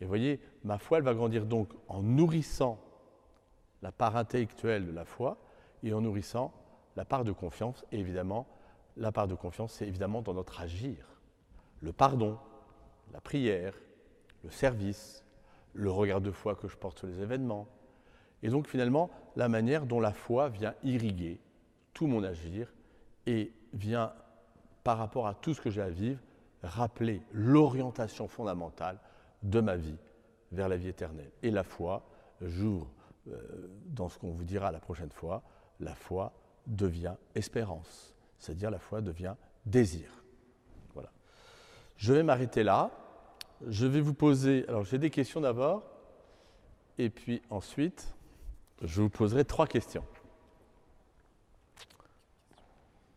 [0.00, 2.80] Et vous voyez, ma foi, elle va grandir donc en nourrissant
[3.82, 5.38] la part intellectuelle de la foi
[5.82, 6.52] et en nourrissant
[6.96, 7.84] la part de confiance.
[7.92, 8.48] Et évidemment,
[8.96, 11.13] la part de confiance, c'est évidemment dans notre agir.
[11.84, 12.38] Le pardon,
[13.12, 13.74] la prière,
[14.42, 15.22] le service,
[15.74, 17.68] le regard de foi que je porte sur les événements.
[18.42, 21.40] Et donc finalement, la manière dont la foi vient irriguer
[21.92, 22.72] tout mon agir
[23.26, 24.14] et vient,
[24.82, 26.20] par rapport à tout ce que j'ai à vivre,
[26.62, 28.98] rappeler l'orientation fondamentale
[29.42, 29.98] de ma vie
[30.52, 31.30] vers la vie éternelle.
[31.42, 32.06] Et la foi,
[32.40, 32.88] jour,
[33.28, 35.42] euh, dans ce qu'on vous dira la prochaine fois,
[35.80, 36.32] la foi
[36.66, 39.34] devient espérance, c'est-à-dire la foi devient
[39.66, 40.23] désir.
[42.04, 42.90] Je vais m'arrêter là.
[43.66, 45.82] Je vais vous poser, alors j'ai des questions d'abord,
[46.98, 48.14] et puis ensuite,
[48.82, 50.04] je vous poserai trois questions.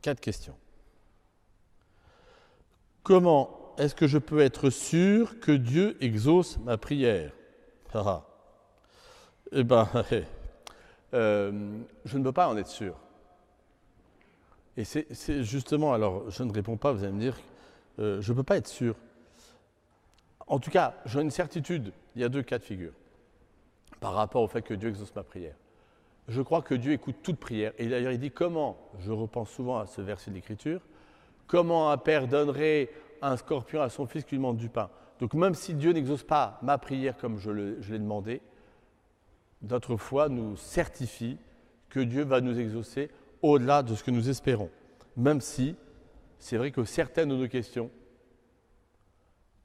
[0.02, 0.56] Quatre questions.
[3.04, 7.34] Comment est-ce que je peux être sûr que Dieu exauce ma prière?
[9.52, 9.90] Eh bien,
[11.14, 12.96] euh, je ne peux pas en être sûr.
[14.78, 17.36] Et c'est justement, alors je ne réponds pas, vous allez me dire,
[18.00, 18.96] euh, je ne peux pas être sûr.
[20.48, 22.94] En tout cas, j'ai une certitude, il y a deux cas de figure
[24.00, 25.56] par rapport au fait que Dieu exauce ma prière.
[26.28, 27.74] Je crois que Dieu écoute toute prière.
[27.78, 30.82] Et d'ailleurs, il dit comment, je repense souvent à ce verset de l'Écriture,
[31.48, 32.90] comment un père donnerait
[33.22, 34.90] un scorpion à son fils qui lui demande du pain?
[35.20, 38.42] Donc même si Dieu n'exauce pas ma prière comme je l'ai demandé,
[39.64, 41.38] notre foi nous certifie
[41.90, 43.10] que Dieu va nous exaucer
[43.42, 44.70] au-delà de ce que nous espérons.
[45.16, 45.76] Même si
[46.40, 47.90] c'est vrai que certaines de nos questions,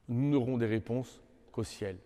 [0.07, 1.21] nous n'aurons des réponses
[1.51, 1.97] qu'au ciel.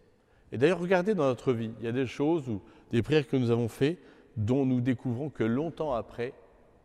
[0.51, 2.61] Et d'ailleurs, regardez dans notre vie, il y a des choses ou
[2.91, 3.99] des prières que nous avons faites
[4.35, 6.33] dont nous découvrons que longtemps après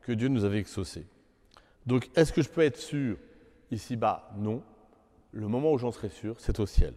[0.01, 1.07] que Dieu nous avait exaucés.
[1.87, 3.16] Donc, est-ce que je peux être sûr
[3.70, 4.62] ici-bas Non.
[5.33, 6.95] Le moment où j'en serai sûr, c'est au ciel.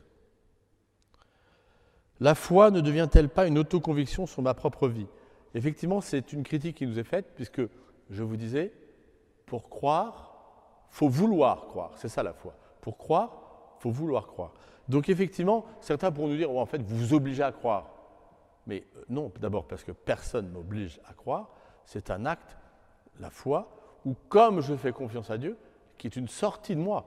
[2.19, 5.07] La foi ne devient-elle pas une autoconviction sur ma propre vie?
[5.53, 7.61] Effectivement, c'est une critique qui nous est faite, puisque
[8.09, 8.73] je vous disais,
[9.45, 10.34] pour croire,
[10.95, 11.91] faut vouloir croire.
[11.97, 12.53] C'est ça la foi.
[12.79, 14.53] Pour croire, faut vouloir croire.
[14.87, 17.89] Donc effectivement, certains pourront nous dire, oh, en fait, vous vous obligez à croire.
[18.65, 21.49] Mais euh, non, d'abord parce que personne m'oblige à croire.
[21.83, 22.55] C'est un acte,
[23.19, 25.57] la foi, où comme je fais confiance à Dieu,
[25.97, 27.05] qui est une sortie de moi.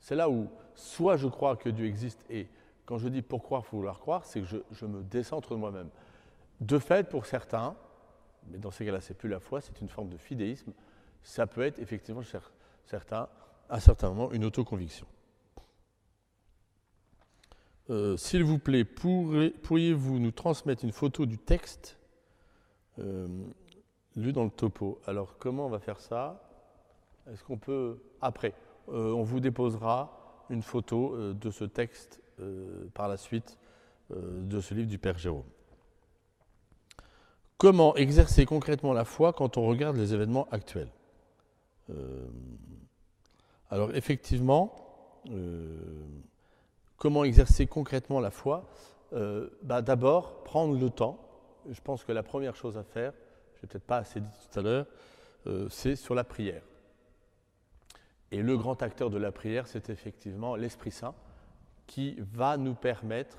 [0.00, 2.48] C'est là où soit je crois que Dieu existe, et
[2.84, 5.56] quand je dis pour croire, faut vouloir croire, c'est que je, je me décentre de
[5.56, 5.90] moi-même.
[6.60, 7.76] De fait, pour certains,
[8.48, 10.72] mais dans ces cas-là, c'est plus la foi, c'est une forme de fidéisme.
[11.22, 12.22] Ça peut être effectivement
[12.86, 13.28] certains,
[13.68, 15.06] à certains moments, une autoconviction.
[17.90, 21.98] Euh, s'il vous plaît, pourriez-vous nous transmettre une photo du texte
[23.00, 23.26] euh,
[24.14, 25.00] lu dans le topo?
[25.06, 26.40] Alors, comment on va faire ça?
[27.30, 28.00] Est-ce qu'on peut.
[28.20, 28.54] Après,
[28.88, 32.20] euh, on vous déposera une photo de ce texte
[32.94, 33.56] par la suite
[34.10, 35.44] de ce livre du Père Jérôme?
[37.56, 40.90] Comment exercer concrètement la foi quand on regarde les événements actuels?
[43.70, 44.74] Alors effectivement,
[45.30, 45.78] euh,
[46.96, 48.68] comment exercer concrètement la foi?
[49.12, 51.18] Euh, bah, D'abord, prendre le temps.
[51.70, 53.12] Je pense que la première chose à faire,
[53.56, 54.86] je n'ai peut-être pas assez dit tout à l'heure,
[55.68, 56.62] c'est sur la prière.
[58.32, 61.14] Et le grand acteur de la prière, c'est effectivement l'Esprit Saint
[61.86, 63.38] qui va nous permettre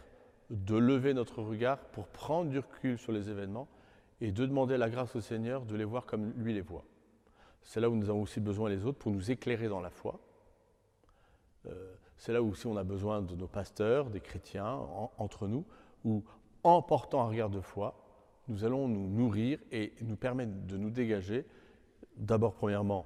[0.49, 3.67] de lever notre regard pour prendre du recul sur les événements
[4.19, 6.83] et de demander la grâce au Seigneur de les voir comme lui les voit.
[7.63, 10.19] C'est là où nous avons aussi besoin les autres pour nous éclairer dans la foi.
[11.67, 14.79] Euh, c'est là où aussi on a besoin de nos pasteurs, des chrétiens,
[15.17, 15.65] entre nous,
[16.03, 16.23] où
[16.63, 17.95] en portant un regard de foi,
[18.47, 21.45] nous allons nous nourrir et nous permettre de nous dégager,
[22.17, 23.05] d'abord premièrement,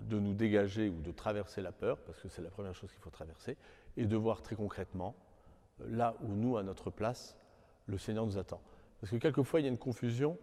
[0.00, 3.00] de nous dégager ou de traverser la peur, parce que c'est la première chose qu'il
[3.00, 3.56] faut traverser,
[3.96, 5.14] et de voir très concrètement
[5.80, 7.36] euh, là où nous, à notre place,
[7.86, 8.60] le Seigneur nous attend.
[9.00, 10.38] Parce que quelquefois, il y a une confusion,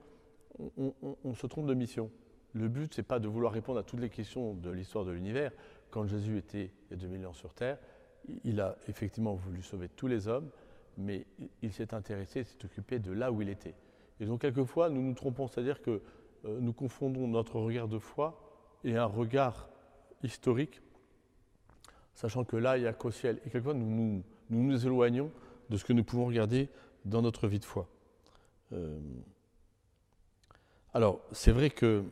[0.78, 2.10] on, se trompe de mission.
[2.54, 5.12] Le but, ce n'est pas de vouloir répondre à toutes les questions de l'histoire de
[5.12, 5.52] l'univers.
[5.92, 7.78] Quand Jésus était il y a 2000 ans sur Terre,
[8.44, 10.50] il a effectivement voulu sauver tous les hommes,
[10.98, 11.26] mais
[11.62, 13.76] il s'est intéressé, il s'est occupé de là où il était.
[14.20, 16.02] Et donc, quelquefois, nous nous trompons, c'est-à-dire que
[16.46, 18.42] euh, nous confondons notre regard de foi
[18.84, 19.70] et un regard
[20.24, 20.82] historique,
[22.16, 23.40] sachant que là, il n'y a qu'au ciel.
[23.46, 25.32] Et quelquefois, nous nous, nous nous éloignons
[25.70, 26.70] de ce que nous pouvons regarder
[27.06, 27.88] dans notre vie de foi.
[28.74, 29.00] Euh,
[30.94, 32.04] alors, c'est vrai que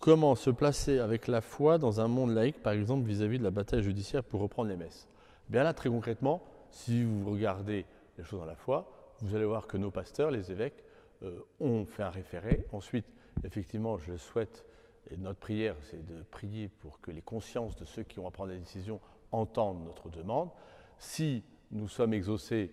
[0.00, 3.50] comment se placer avec la foi dans un monde laïque, par exemple vis-à-vis de la
[3.50, 5.08] bataille judiciaire pour reprendre les messes
[5.48, 7.86] Bien là, très concrètement, si vous regardez
[8.18, 10.84] les choses dans la foi, vous allez voir que nos pasteurs, les évêques,
[11.22, 12.66] euh, ont fait un référé.
[12.72, 13.06] Ensuite,
[13.44, 14.64] effectivement, je souhaite,
[15.10, 18.30] et notre prière, c'est de prier pour que les consciences de ceux qui ont à
[18.30, 19.00] prendre la décision
[19.30, 20.50] entendent notre demande.
[20.98, 22.72] Si nous sommes exaucés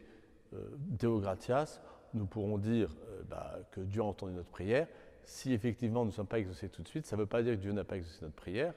[0.54, 1.80] euh, Deo gratias,
[2.14, 2.90] nous pourrons dire
[3.28, 4.88] bah, que Dieu a entendu notre prière
[5.26, 7.56] si effectivement nous ne sommes pas exaucés tout de suite, ça ne veut pas dire
[7.56, 8.74] que Dieu n'a pas exaucé notre prière,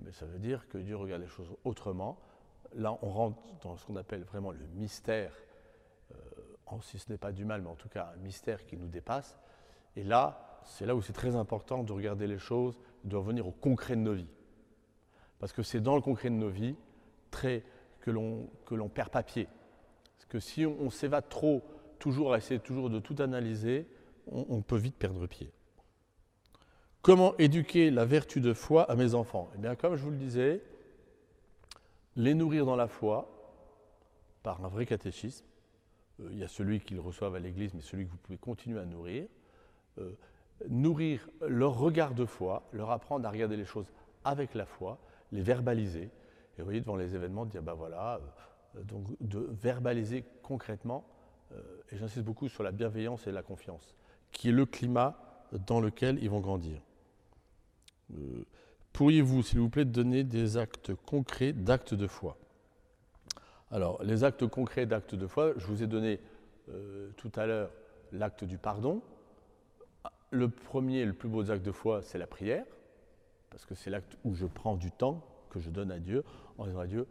[0.00, 2.18] mais ça veut dire que Dieu regarde les choses autrement.
[2.74, 5.32] Là, on rentre dans ce qu'on appelle vraiment le mystère,
[6.12, 8.88] euh, si ce n'est pas du mal, mais en tout cas un mystère qui nous
[8.88, 9.38] dépasse.
[9.96, 13.52] Et là, c'est là où c'est très important de regarder les choses, de revenir au
[13.52, 14.28] concret de nos vies.
[15.38, 16.76] Parce que c'est dans le concret de nos vies
[17.30, 17.64] très,
[18.00, 19.48] que l'on perd papier.
[20.16, 21.62] Parce que si on, s'évade trop,
[21.98, 23.88] toujours à essayer toujours de tout analyser,
[24.26, 25.50] on peut vite perdre pied.
[27.08, 30.18] Comment éduquer la vertu de foi à mes enfants Eh bien, comme je vous le
[30.18, 30.62] disais,
[32.16, 33.30] les nourrir dans la foi
[34.42, 35.46] par un vrai catéchisme.
[36.20, 38.78] Euh, il y a celui qu'ils reçoivent à l'Église, mais celui que vous pouvez continuer
[38.78, 39.26] à nourrir.
[39.96, 40.10] Euh,
[40.68, 43.90] nourrir leur regard de foi, leur apprendre à regarder les choses
[44.22, 44.98] avec la foi,
[45.32, 46.10] les verbaliser.
[46.58, 48.20] Et vous voyez, devant les événements, dire, ben voilà,
[48.76, 51.06] euh, donc de verbaliser concrètement,
[51.90, 53.94] et j'insiste beaucoup sur la bienveillance et la confiance,
[54.30, 55.16] qui est le climat
[55.52, 56.82] dans lequel ils vont grandir.
[58.14, 58.44] Euh,
[58.92, 62.36] pourriez-vous, s'il vous plaît, donner des actes concrets d'actes de foi?
[63.70, 66.20] Alors, les actes concrets d'actes de foi, je vous ai donné
[66.70, 67.70] euh, tout à l'heure
[68.12, 69.02] l'acte du pardon.
[70.30, 72.64] Le premier, le plus beau acte de foi, c'est la prière,
[73.50, 76.24] parce que c'est l'acte où je prends du temps que je donne à Dieu
[76.56, 77.06] en disant à Dieu,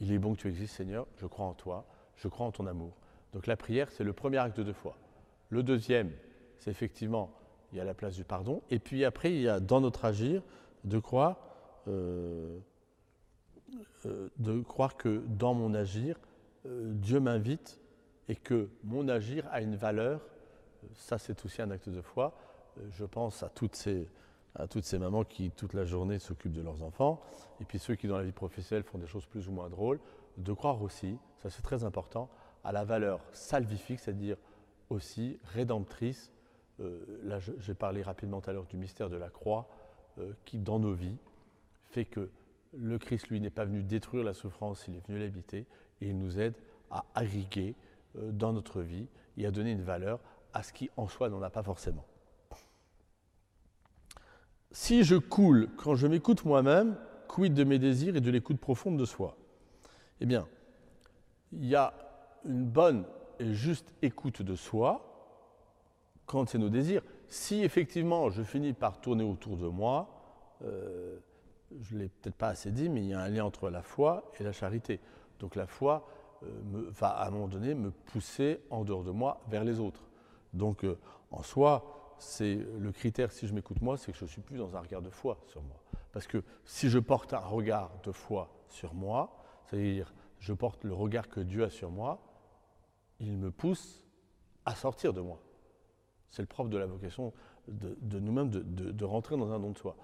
[0.00, 2.66] il est bon que tu existes Seigneur, je crois en toi, je crois en ton
[2.66, 2.96] amour.
[3.32, 4.96] Donc la prière, c'est le premier acte de foi.
[5.50, 6.12] Le deuxième,
[6.58, 7.32] c'est effectivement
[7.72, 8.62] il y a la place du pardon.
[8.70, 10.42] Et puis après, il y a dans notre agir
[10.84, 11.38] de croire,
[11.88, 12.58] euh,
[14.06, 16.18] euh, de croire que dans mon agir,
[16.66, 17.80] euh, Dieu m'invite
[18.28, 20.20] et que mon agir a une valeur.
[20.94, 22.34] Ça, c'est aussi un acte de foi.
[22.92, 24.08] je pense à toutes ces,
[24.54, 27.20] à toutes ces mamans qui, toute la journée, s'occupent de leurs enfants,
[27.60, 30.00] et puis ceux qui, dans la vie professionnelle, font des choses plus ou moins drôles,
[30.38, 32.30] de croire aussi, ça c'est très important,
[32.64, 34.36] à la valeur salvifique, c'est-à-dire
[34.88, 36.32] aussi rédemptrice
[37.22, 39.68] là j'ai parlé rapidement tout à l'heure du mystère de la croix,
[40.18, 41.16] euh, qui dans nos vies
[41.90, 42.30] fait que
[42.72, 45.66] le Christ, lui, n'est pas venu détruire la souffrance, il est venu l'habiter,
[46.00, 46.54] et il nous aide
[46.90, 47.74] à agriguer
[48.16, 50.20] euh, dans notre vie et à donner une valeur
[50.52, 52.04] à ce qui en soi n'en a pas forcément.
[54.72, 56.96] Si je coule quand je m'écoute moi-même,
[57.28, 59.36] quid de mes désirs et de l'écoute profonde de soi?
[60.20, 60.46] Eh bien,
[61.52, 61.92] il y a
[62.44, 63.04] une bonne
[63.38, 65.09] et juste écoute de soi,
[66.30, 67.02] quand c'est nos désirs.
[67.28, 70.08] Si effectivement je finis par tourner autour de moi,
[70.64, 71.18] euh,
[71.80, 73.82] je ne l'ai peut-être pas assez dit, mais il y a un lien entre la
[73.82, 75.00] foi et la charité.
[75.40, 76.08] Donc la foi
[76.44, 79.80] euh, me, va à un moment donné me pousser en dehors de moi vers les
[79.80, 80.04] autres.
[80.52, 80.98] Donc euh,
[81.32, 84.58] en soi, c'est le critère, si je m'écoute moi, c'est que je ne suis plus
[84.58, 85.82] dans un regard de foi sur moi.
[86.12, 90.94] Parce que si je porte un regard de foi sur moi, c'est-à-dire je porte le
[90.94, 92.20] regard que Dieu a sur moi,
[93.18, 94.06] il me pousse
[94.64, 95.40] à sortir de moi.
[96.30, 97.32] C'est le propre de la vocation
[97.68, 99.96] de, nous-mêmes de, rentrer dans un don de soi.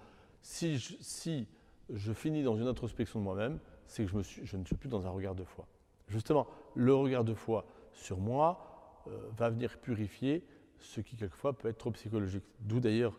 [0.43, 5.07] Si je, finis dans une introspection de moi-même, c'est que je, ne suis plus dans
[5.07, 5.67] un regard de foi.
[6.09, 10.45] Justement, le regard de foi sur moi euh, va venir purifier
[10.79, 12.45] ce qui quelquefois peut être trop psychologique.
[12.61, 13.19] D'où d'ailleurs,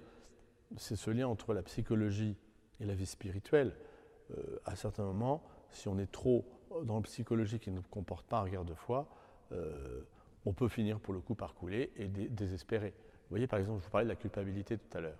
[0.78, 2.36] c'est ce lien entre la psychologie
[2.80, 3.76] et la vie spirituelle.
[4.38, 6.46] Euh, à certains moments, si on est trop
[6.84, 9.08] dans le psychologie qui ne comporte pas un regard de foi,
[9.52, 10.02] euh,
[10.48, 12.92] on peut finir pour le coup par couler et désespérer.
[12.92, 15.20] Vous voyez, par exemple, je vous parlais de la culpabilité tout à l'heure.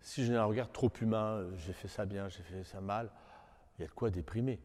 [0.00, 3.08] Si j'ai un regard trop humain, euh, j'ai fait ça bien, j'ai fait ça mal,
[3.78, 4.58] il y a de quoi déprimer.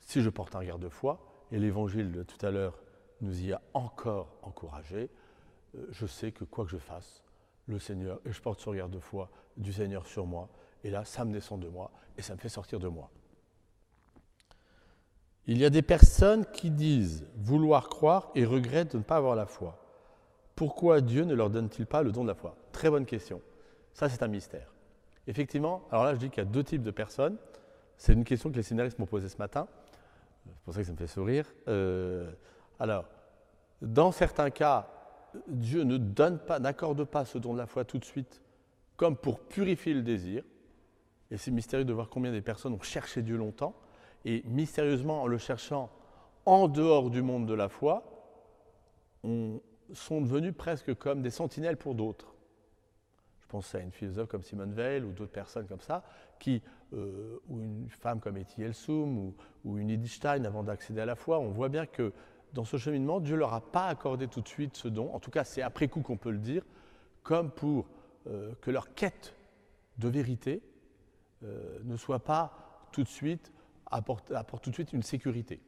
[0.00, 1.18] Si je porte un regard de foi,
[1.50, 2.78] et l'évangile de tout à l'heure
[3.20, 5.10] nous y a encore encouragé,
[5.74, 7.24] euh, je sais que quoi que je fasse,
[7.66, 10.48] le Seigneur, et je porte ce regard de foi du Seigneur sur moi,
[10.84, 13.10] et là, ça me descend de moi, et ça me fait sortir de moi.
[15.46, 19.34] Il y a des personnes qui disent vouloir croire et regrettent de ne pas avoir
[19.34, 19.78] la foi.
[20.54, 22.56] Pourquoi Dieu ne leur donne-t-il pas le don de la foi?
[22.70, 23.40] Très bonne question.
[23.94, 24.72] Ça, c'est un mystère.
[25.26, 27.36] Effectivement, alors là, je dis qu'il y a deux types de personnes.
[27.96, 29.66] C'est une question que les scénaristes m'ont posée ce matin.
[30.44, 31.46] C'est pour ça que ça me fait sourire.
[31.68, 32.30] Euh,
[32.78, 33.04] alors,
[33.80, 34.88] dans certains cas,
[35.48, 38.42] Dieu ne donne pas, n'accorde pas ce don de la foi tout de suite,
[38.96, 40.44] comme pour purifier le désir.
[41.30, 43.74] Et c'est mystérieux de voir combien des personnes ont cherché Dieu longtemps,
[44.24, 45.90] et mystérieusement, en le cherchant
[46.46, 48.04] en dehors du monde de la foi,
[49.24, 49.60] on,
[49.92, 52.34] sont devenus presque comme des sentinelles pour d'autres.
[53.40, 56.02] Je pense à une philosophe comme Simone Veil ou d'autres personnes comme ça,
[56.38, 56.62] qui,
[56.94, 59.32] euh, ou une femme comme Etty Elsum
[59.64, 62.12] ou, une Edith Stein avant d'accéder à la foi, on voit bien que
[62.52, 65.20] dans ce cheminement, Dieu ne leur a pas accordé tout de suite ce don, en
[65.20, 66.64] tout cas c'est après coup qu'on peut le dire,
[67.22, 67.86] comme pour
[68.26, 69.34] euh, que leur quête
[69.98, 70.62] de vérité
[71.44, 73.52] euh, ne soit pas tout de suite,
[73.92, 74.32] apporte,
[74.62, 75.60] tout de suite une sécurité.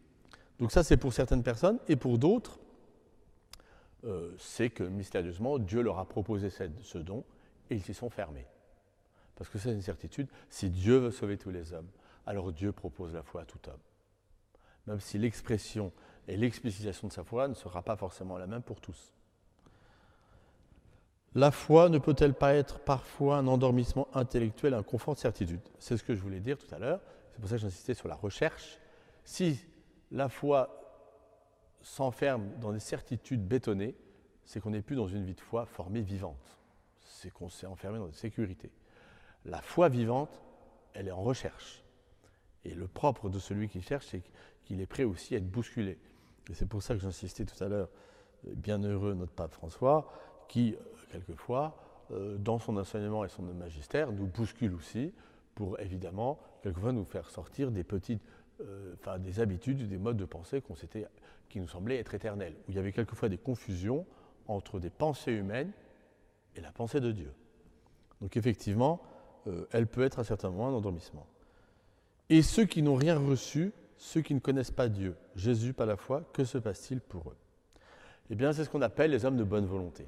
[0.59, 2.59] Donc ça c'est pour certaines personnes, et pour d'autres,
[4.05, 7.25] euh, c'est que mystérieusement, Dieu leur a proposé ce don
[7.71, 8.47] et ils s'y sont fermés.
[9.37, 11.89] Parce que c'est une certitude, si Dieu veut sauver tous les hommes,
[12.27, 13.81] alors Dieu propose la foi à tout homme.
[14.87, 15.93] Même si l'expression
[16.29, 19.13] et l'explicitation de sa foi ne sera pas forcément la même pour tous.
[21.35, 25.61] La foi ne peut-elle pas être parfois un endormissement intellectuel, un confort de certitude?
[25.79, 27.01] C'est ce que je voulais dire tout à l'heure.
[27.35, 28.79] C'est pour ça que j'insistais sur la recherche.
[29.25, 29.59] Si
[30.13, 30.81] la foi
[31.83, 33.97] s'enferme dans des certitudes bétonnées,
[34.45, 36.59] c'est qu'on n'est plus dans une vie de foi formée vivante.
[37.01, 38.71] C'est qu'on s'est enfermé dans des sécurités.
[39.45, 40.41] La foi vivante,
[40.93, 41.83] elle est en recherche.
[42.65, 44.23] Et le propre de celui qui cherche, c'est
[44.63, 45.99] qu'il est prêt aussi à être bousculé.
[46.49, 47.89] Et c'est pour ça que j'insistais tout à l'heure,
[48.47, 50.09] euh, bienheureux notre pape François,
[50.49, 50.79] qui, euh,
[51.11, 51.77] quelquefois,
[52.13, 55.13] euh, dans son enseignement et son magistère, nous bouscule aussi
[55.57, 58.23] pour, évidemment, quelquefois nous faire sortir des petites,
[58.95, 60.63] enfin, des habitudes, des modes de pensée
[61.51, 64.07] qui nous semblait être éternel, où il y avait quelquefois des confusions
[64.49, 65.73] entre des pensées humaines
[66.57, 67.31] et la pensée de Dieu.
[68.23, 69.03] Donc effectivement,
[69.47, 71.27] euh, elle peut être à certains moments un endormissement.
[72.31, 75.99] Et ceux qui n'ont rien reçu, ceux qui ne connaissent pas Dieu, Jésus pas la
[75.99, 77.37] foi, que se passe-t-il pour eux?
[78.31, 80.07] Eh bien, c'est ce qu'on appelle les hommes de bonne volonté.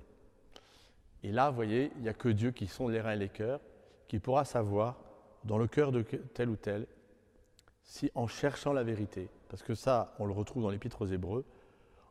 [1.22, 3.28] Et là, vous voyez, il n'y a que Dieu qui sont les reins et les
[3.28, 3.60] cœurs,
[4.08, 4.96] qui pourra savoir
[5.44, 6.86] dans le cœur de tel ou tel
[7.82, 11.44] si en cherchant la vérité, parce que ça, on le retrouve dans l'Épître aux Hébreux,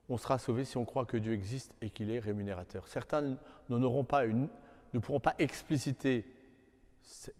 [0.07, 2.87] on sera sauvé si on croit que Dieu existe et qu'il est rémunérateur.
[2.87, 3.37] Certains
[3.69, 4.47] n'auront pas une,
[4.93, 6.25] ne pourront pas expliciter,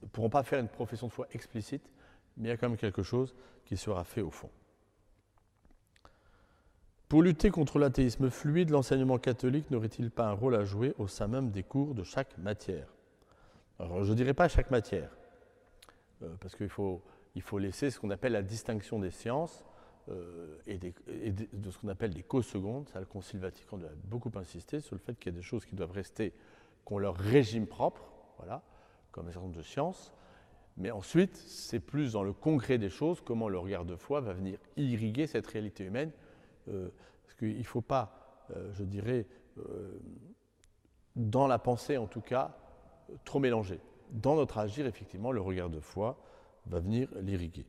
[0.02, 1.90] ne pourront pas faire une profession de foi explicite,
[2.38, 3.34] mais il y a quand même quelque chose
[3.66, 4.50] qui sera fait au fond.
[7.08, 11.28] Pour lutter contre l'athéisme fluide, l'enseignement catholique n'aurait-il pas un rôle à jouer au sein
[11.28, 12.88] même des cours de chaque matière?
[13.80, 15.10] Alors, je ne dirais pas chaque matière,
[16.40, 17.02] parce qu'il faut,
[17.36, 19.64] il faut laisser ce qu'on appelle la distinction des sciences
[20.10, 22.88] euh, et, de ce qu'on appelle des causes secondes.
[22.90, 25.66] Ça, le Concile Vatican a beaucoup insisté sur le fait qu'il y a des choses
[25.66, 26.32] qui doivent rester,
[26.86, 28.64] qui ont leur régime propre, voilà,
[29.12, 30.14] comme un certain nombre de sciences.
[30.78, 34.34] Mais ensuite, c'est plus dans le concret des choses, comment le regard de foi va
[34.34, 36.12] venir irriguer cette réalité humaine.
[36.68, 36.90] Euh,
[37.24, 39.26] parce qu'il ne faut pas, euh, je dirais,
[41.16, 42.58] dans la pensée en tout cas,
[43.24, 43.80] trop mélanger.
[44.12, 46.18] Dans notre agir, effectivement, le regard de foi
[46.68, 47.66] va venir l'irriguer.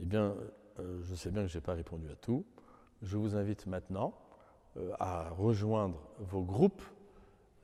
[0.00, 0.34] Eh bien,
[0.78, 2.44] euh, je sais bien que je n'ai pas répondu à tout.
[3.02, 4.14] Je vous invite maintenant
[4.76, 6.82] euh, à rejoindre vos groupes,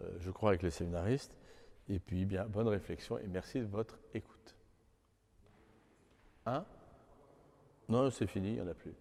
[0.01, 1.37] euh, je crois avec les séminaristes,
[1.89, 4.57] et puis bien, bonne réflexion et merci de votre écoute.
[6.47, 6.65] Hein?
[7.89, 8.95] Non, c'est fini, il n'y en a plus.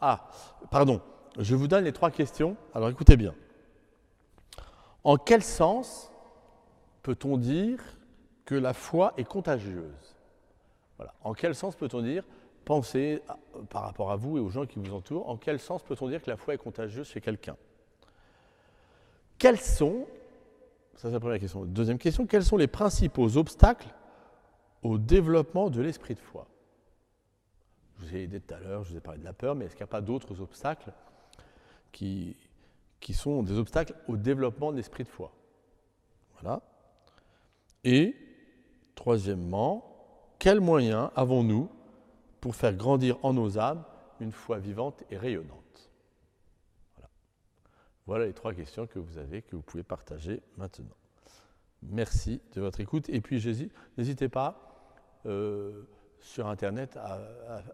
[0.00, 0.28] Ah,
[0.70, 1.00] pardon,
[1.38, 2.56] je vous donne les trois questions.
[2.74, 3.34] Alors écoutez bien.
[5.02, 6.10] En quel sens
[7.04, 7.80] peut-on dire
[8.44, 10.16] que la foi est contagieuse?
[10.96, 11.14] Voilà.
[11.22, 12.24] En quel sens peut-on dire,
[12.64, 13.22] pensez
[13.68, 16.22] par rapport à vous et aux gens qui vous entourent, en quel sens peut-on dire
[16.22, 17.56] que la foi est contagieuse chez quelqu'un?
[19.38, 20.06] Quels sont,
[20.96, 23.88] ça c'est la première question, deuxième question, quels sont les principaux obstacles
[24.82, 26.46] au développement de l'esprit de foi?
[27.98, 29.66] Je vous ai aidé tout à l'heure, je vous ai parlé de la peur, mais
[29.66, 30.92] est-ce qu'il n'y a pas d'autres obstacles
[31.92, 32.36] qui,
[32.98, 35.32] qui sont des obstacles au développement de l'esprit de foi?
[36.40, 36.62] Voilà.
[37.84, 38.16] Et,
[38.94, 41.68] troisièmement, quels moyens avons-nous
[42.40, 43.84] pour faire grandir en nos âmes
[44.20, 45.64] une foi vivante et rayonnante
[48.06, 48.26] voilà.
[48.26, 50.96] les trois questions que vous avez, que vous pouvez partager maintenant.
[51.82, 53.08] Merci de votre écoute.
[53.08, 53.42] Et puis,
[53.96, 55.84] n'hésitez pas euh,
[56.20, 57.20] sur Internet à,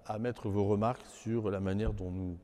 [0.07, 2.39] à, mettre vos remarques sur la manière dont nous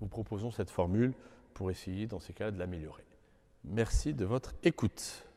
[0.00, 1.12] vous proposons cette formule
[1.54, 3.04] pour essayer, dans ces cas-là, de l'améliorer.
[3.64, 5.27] Merci de votre écoute.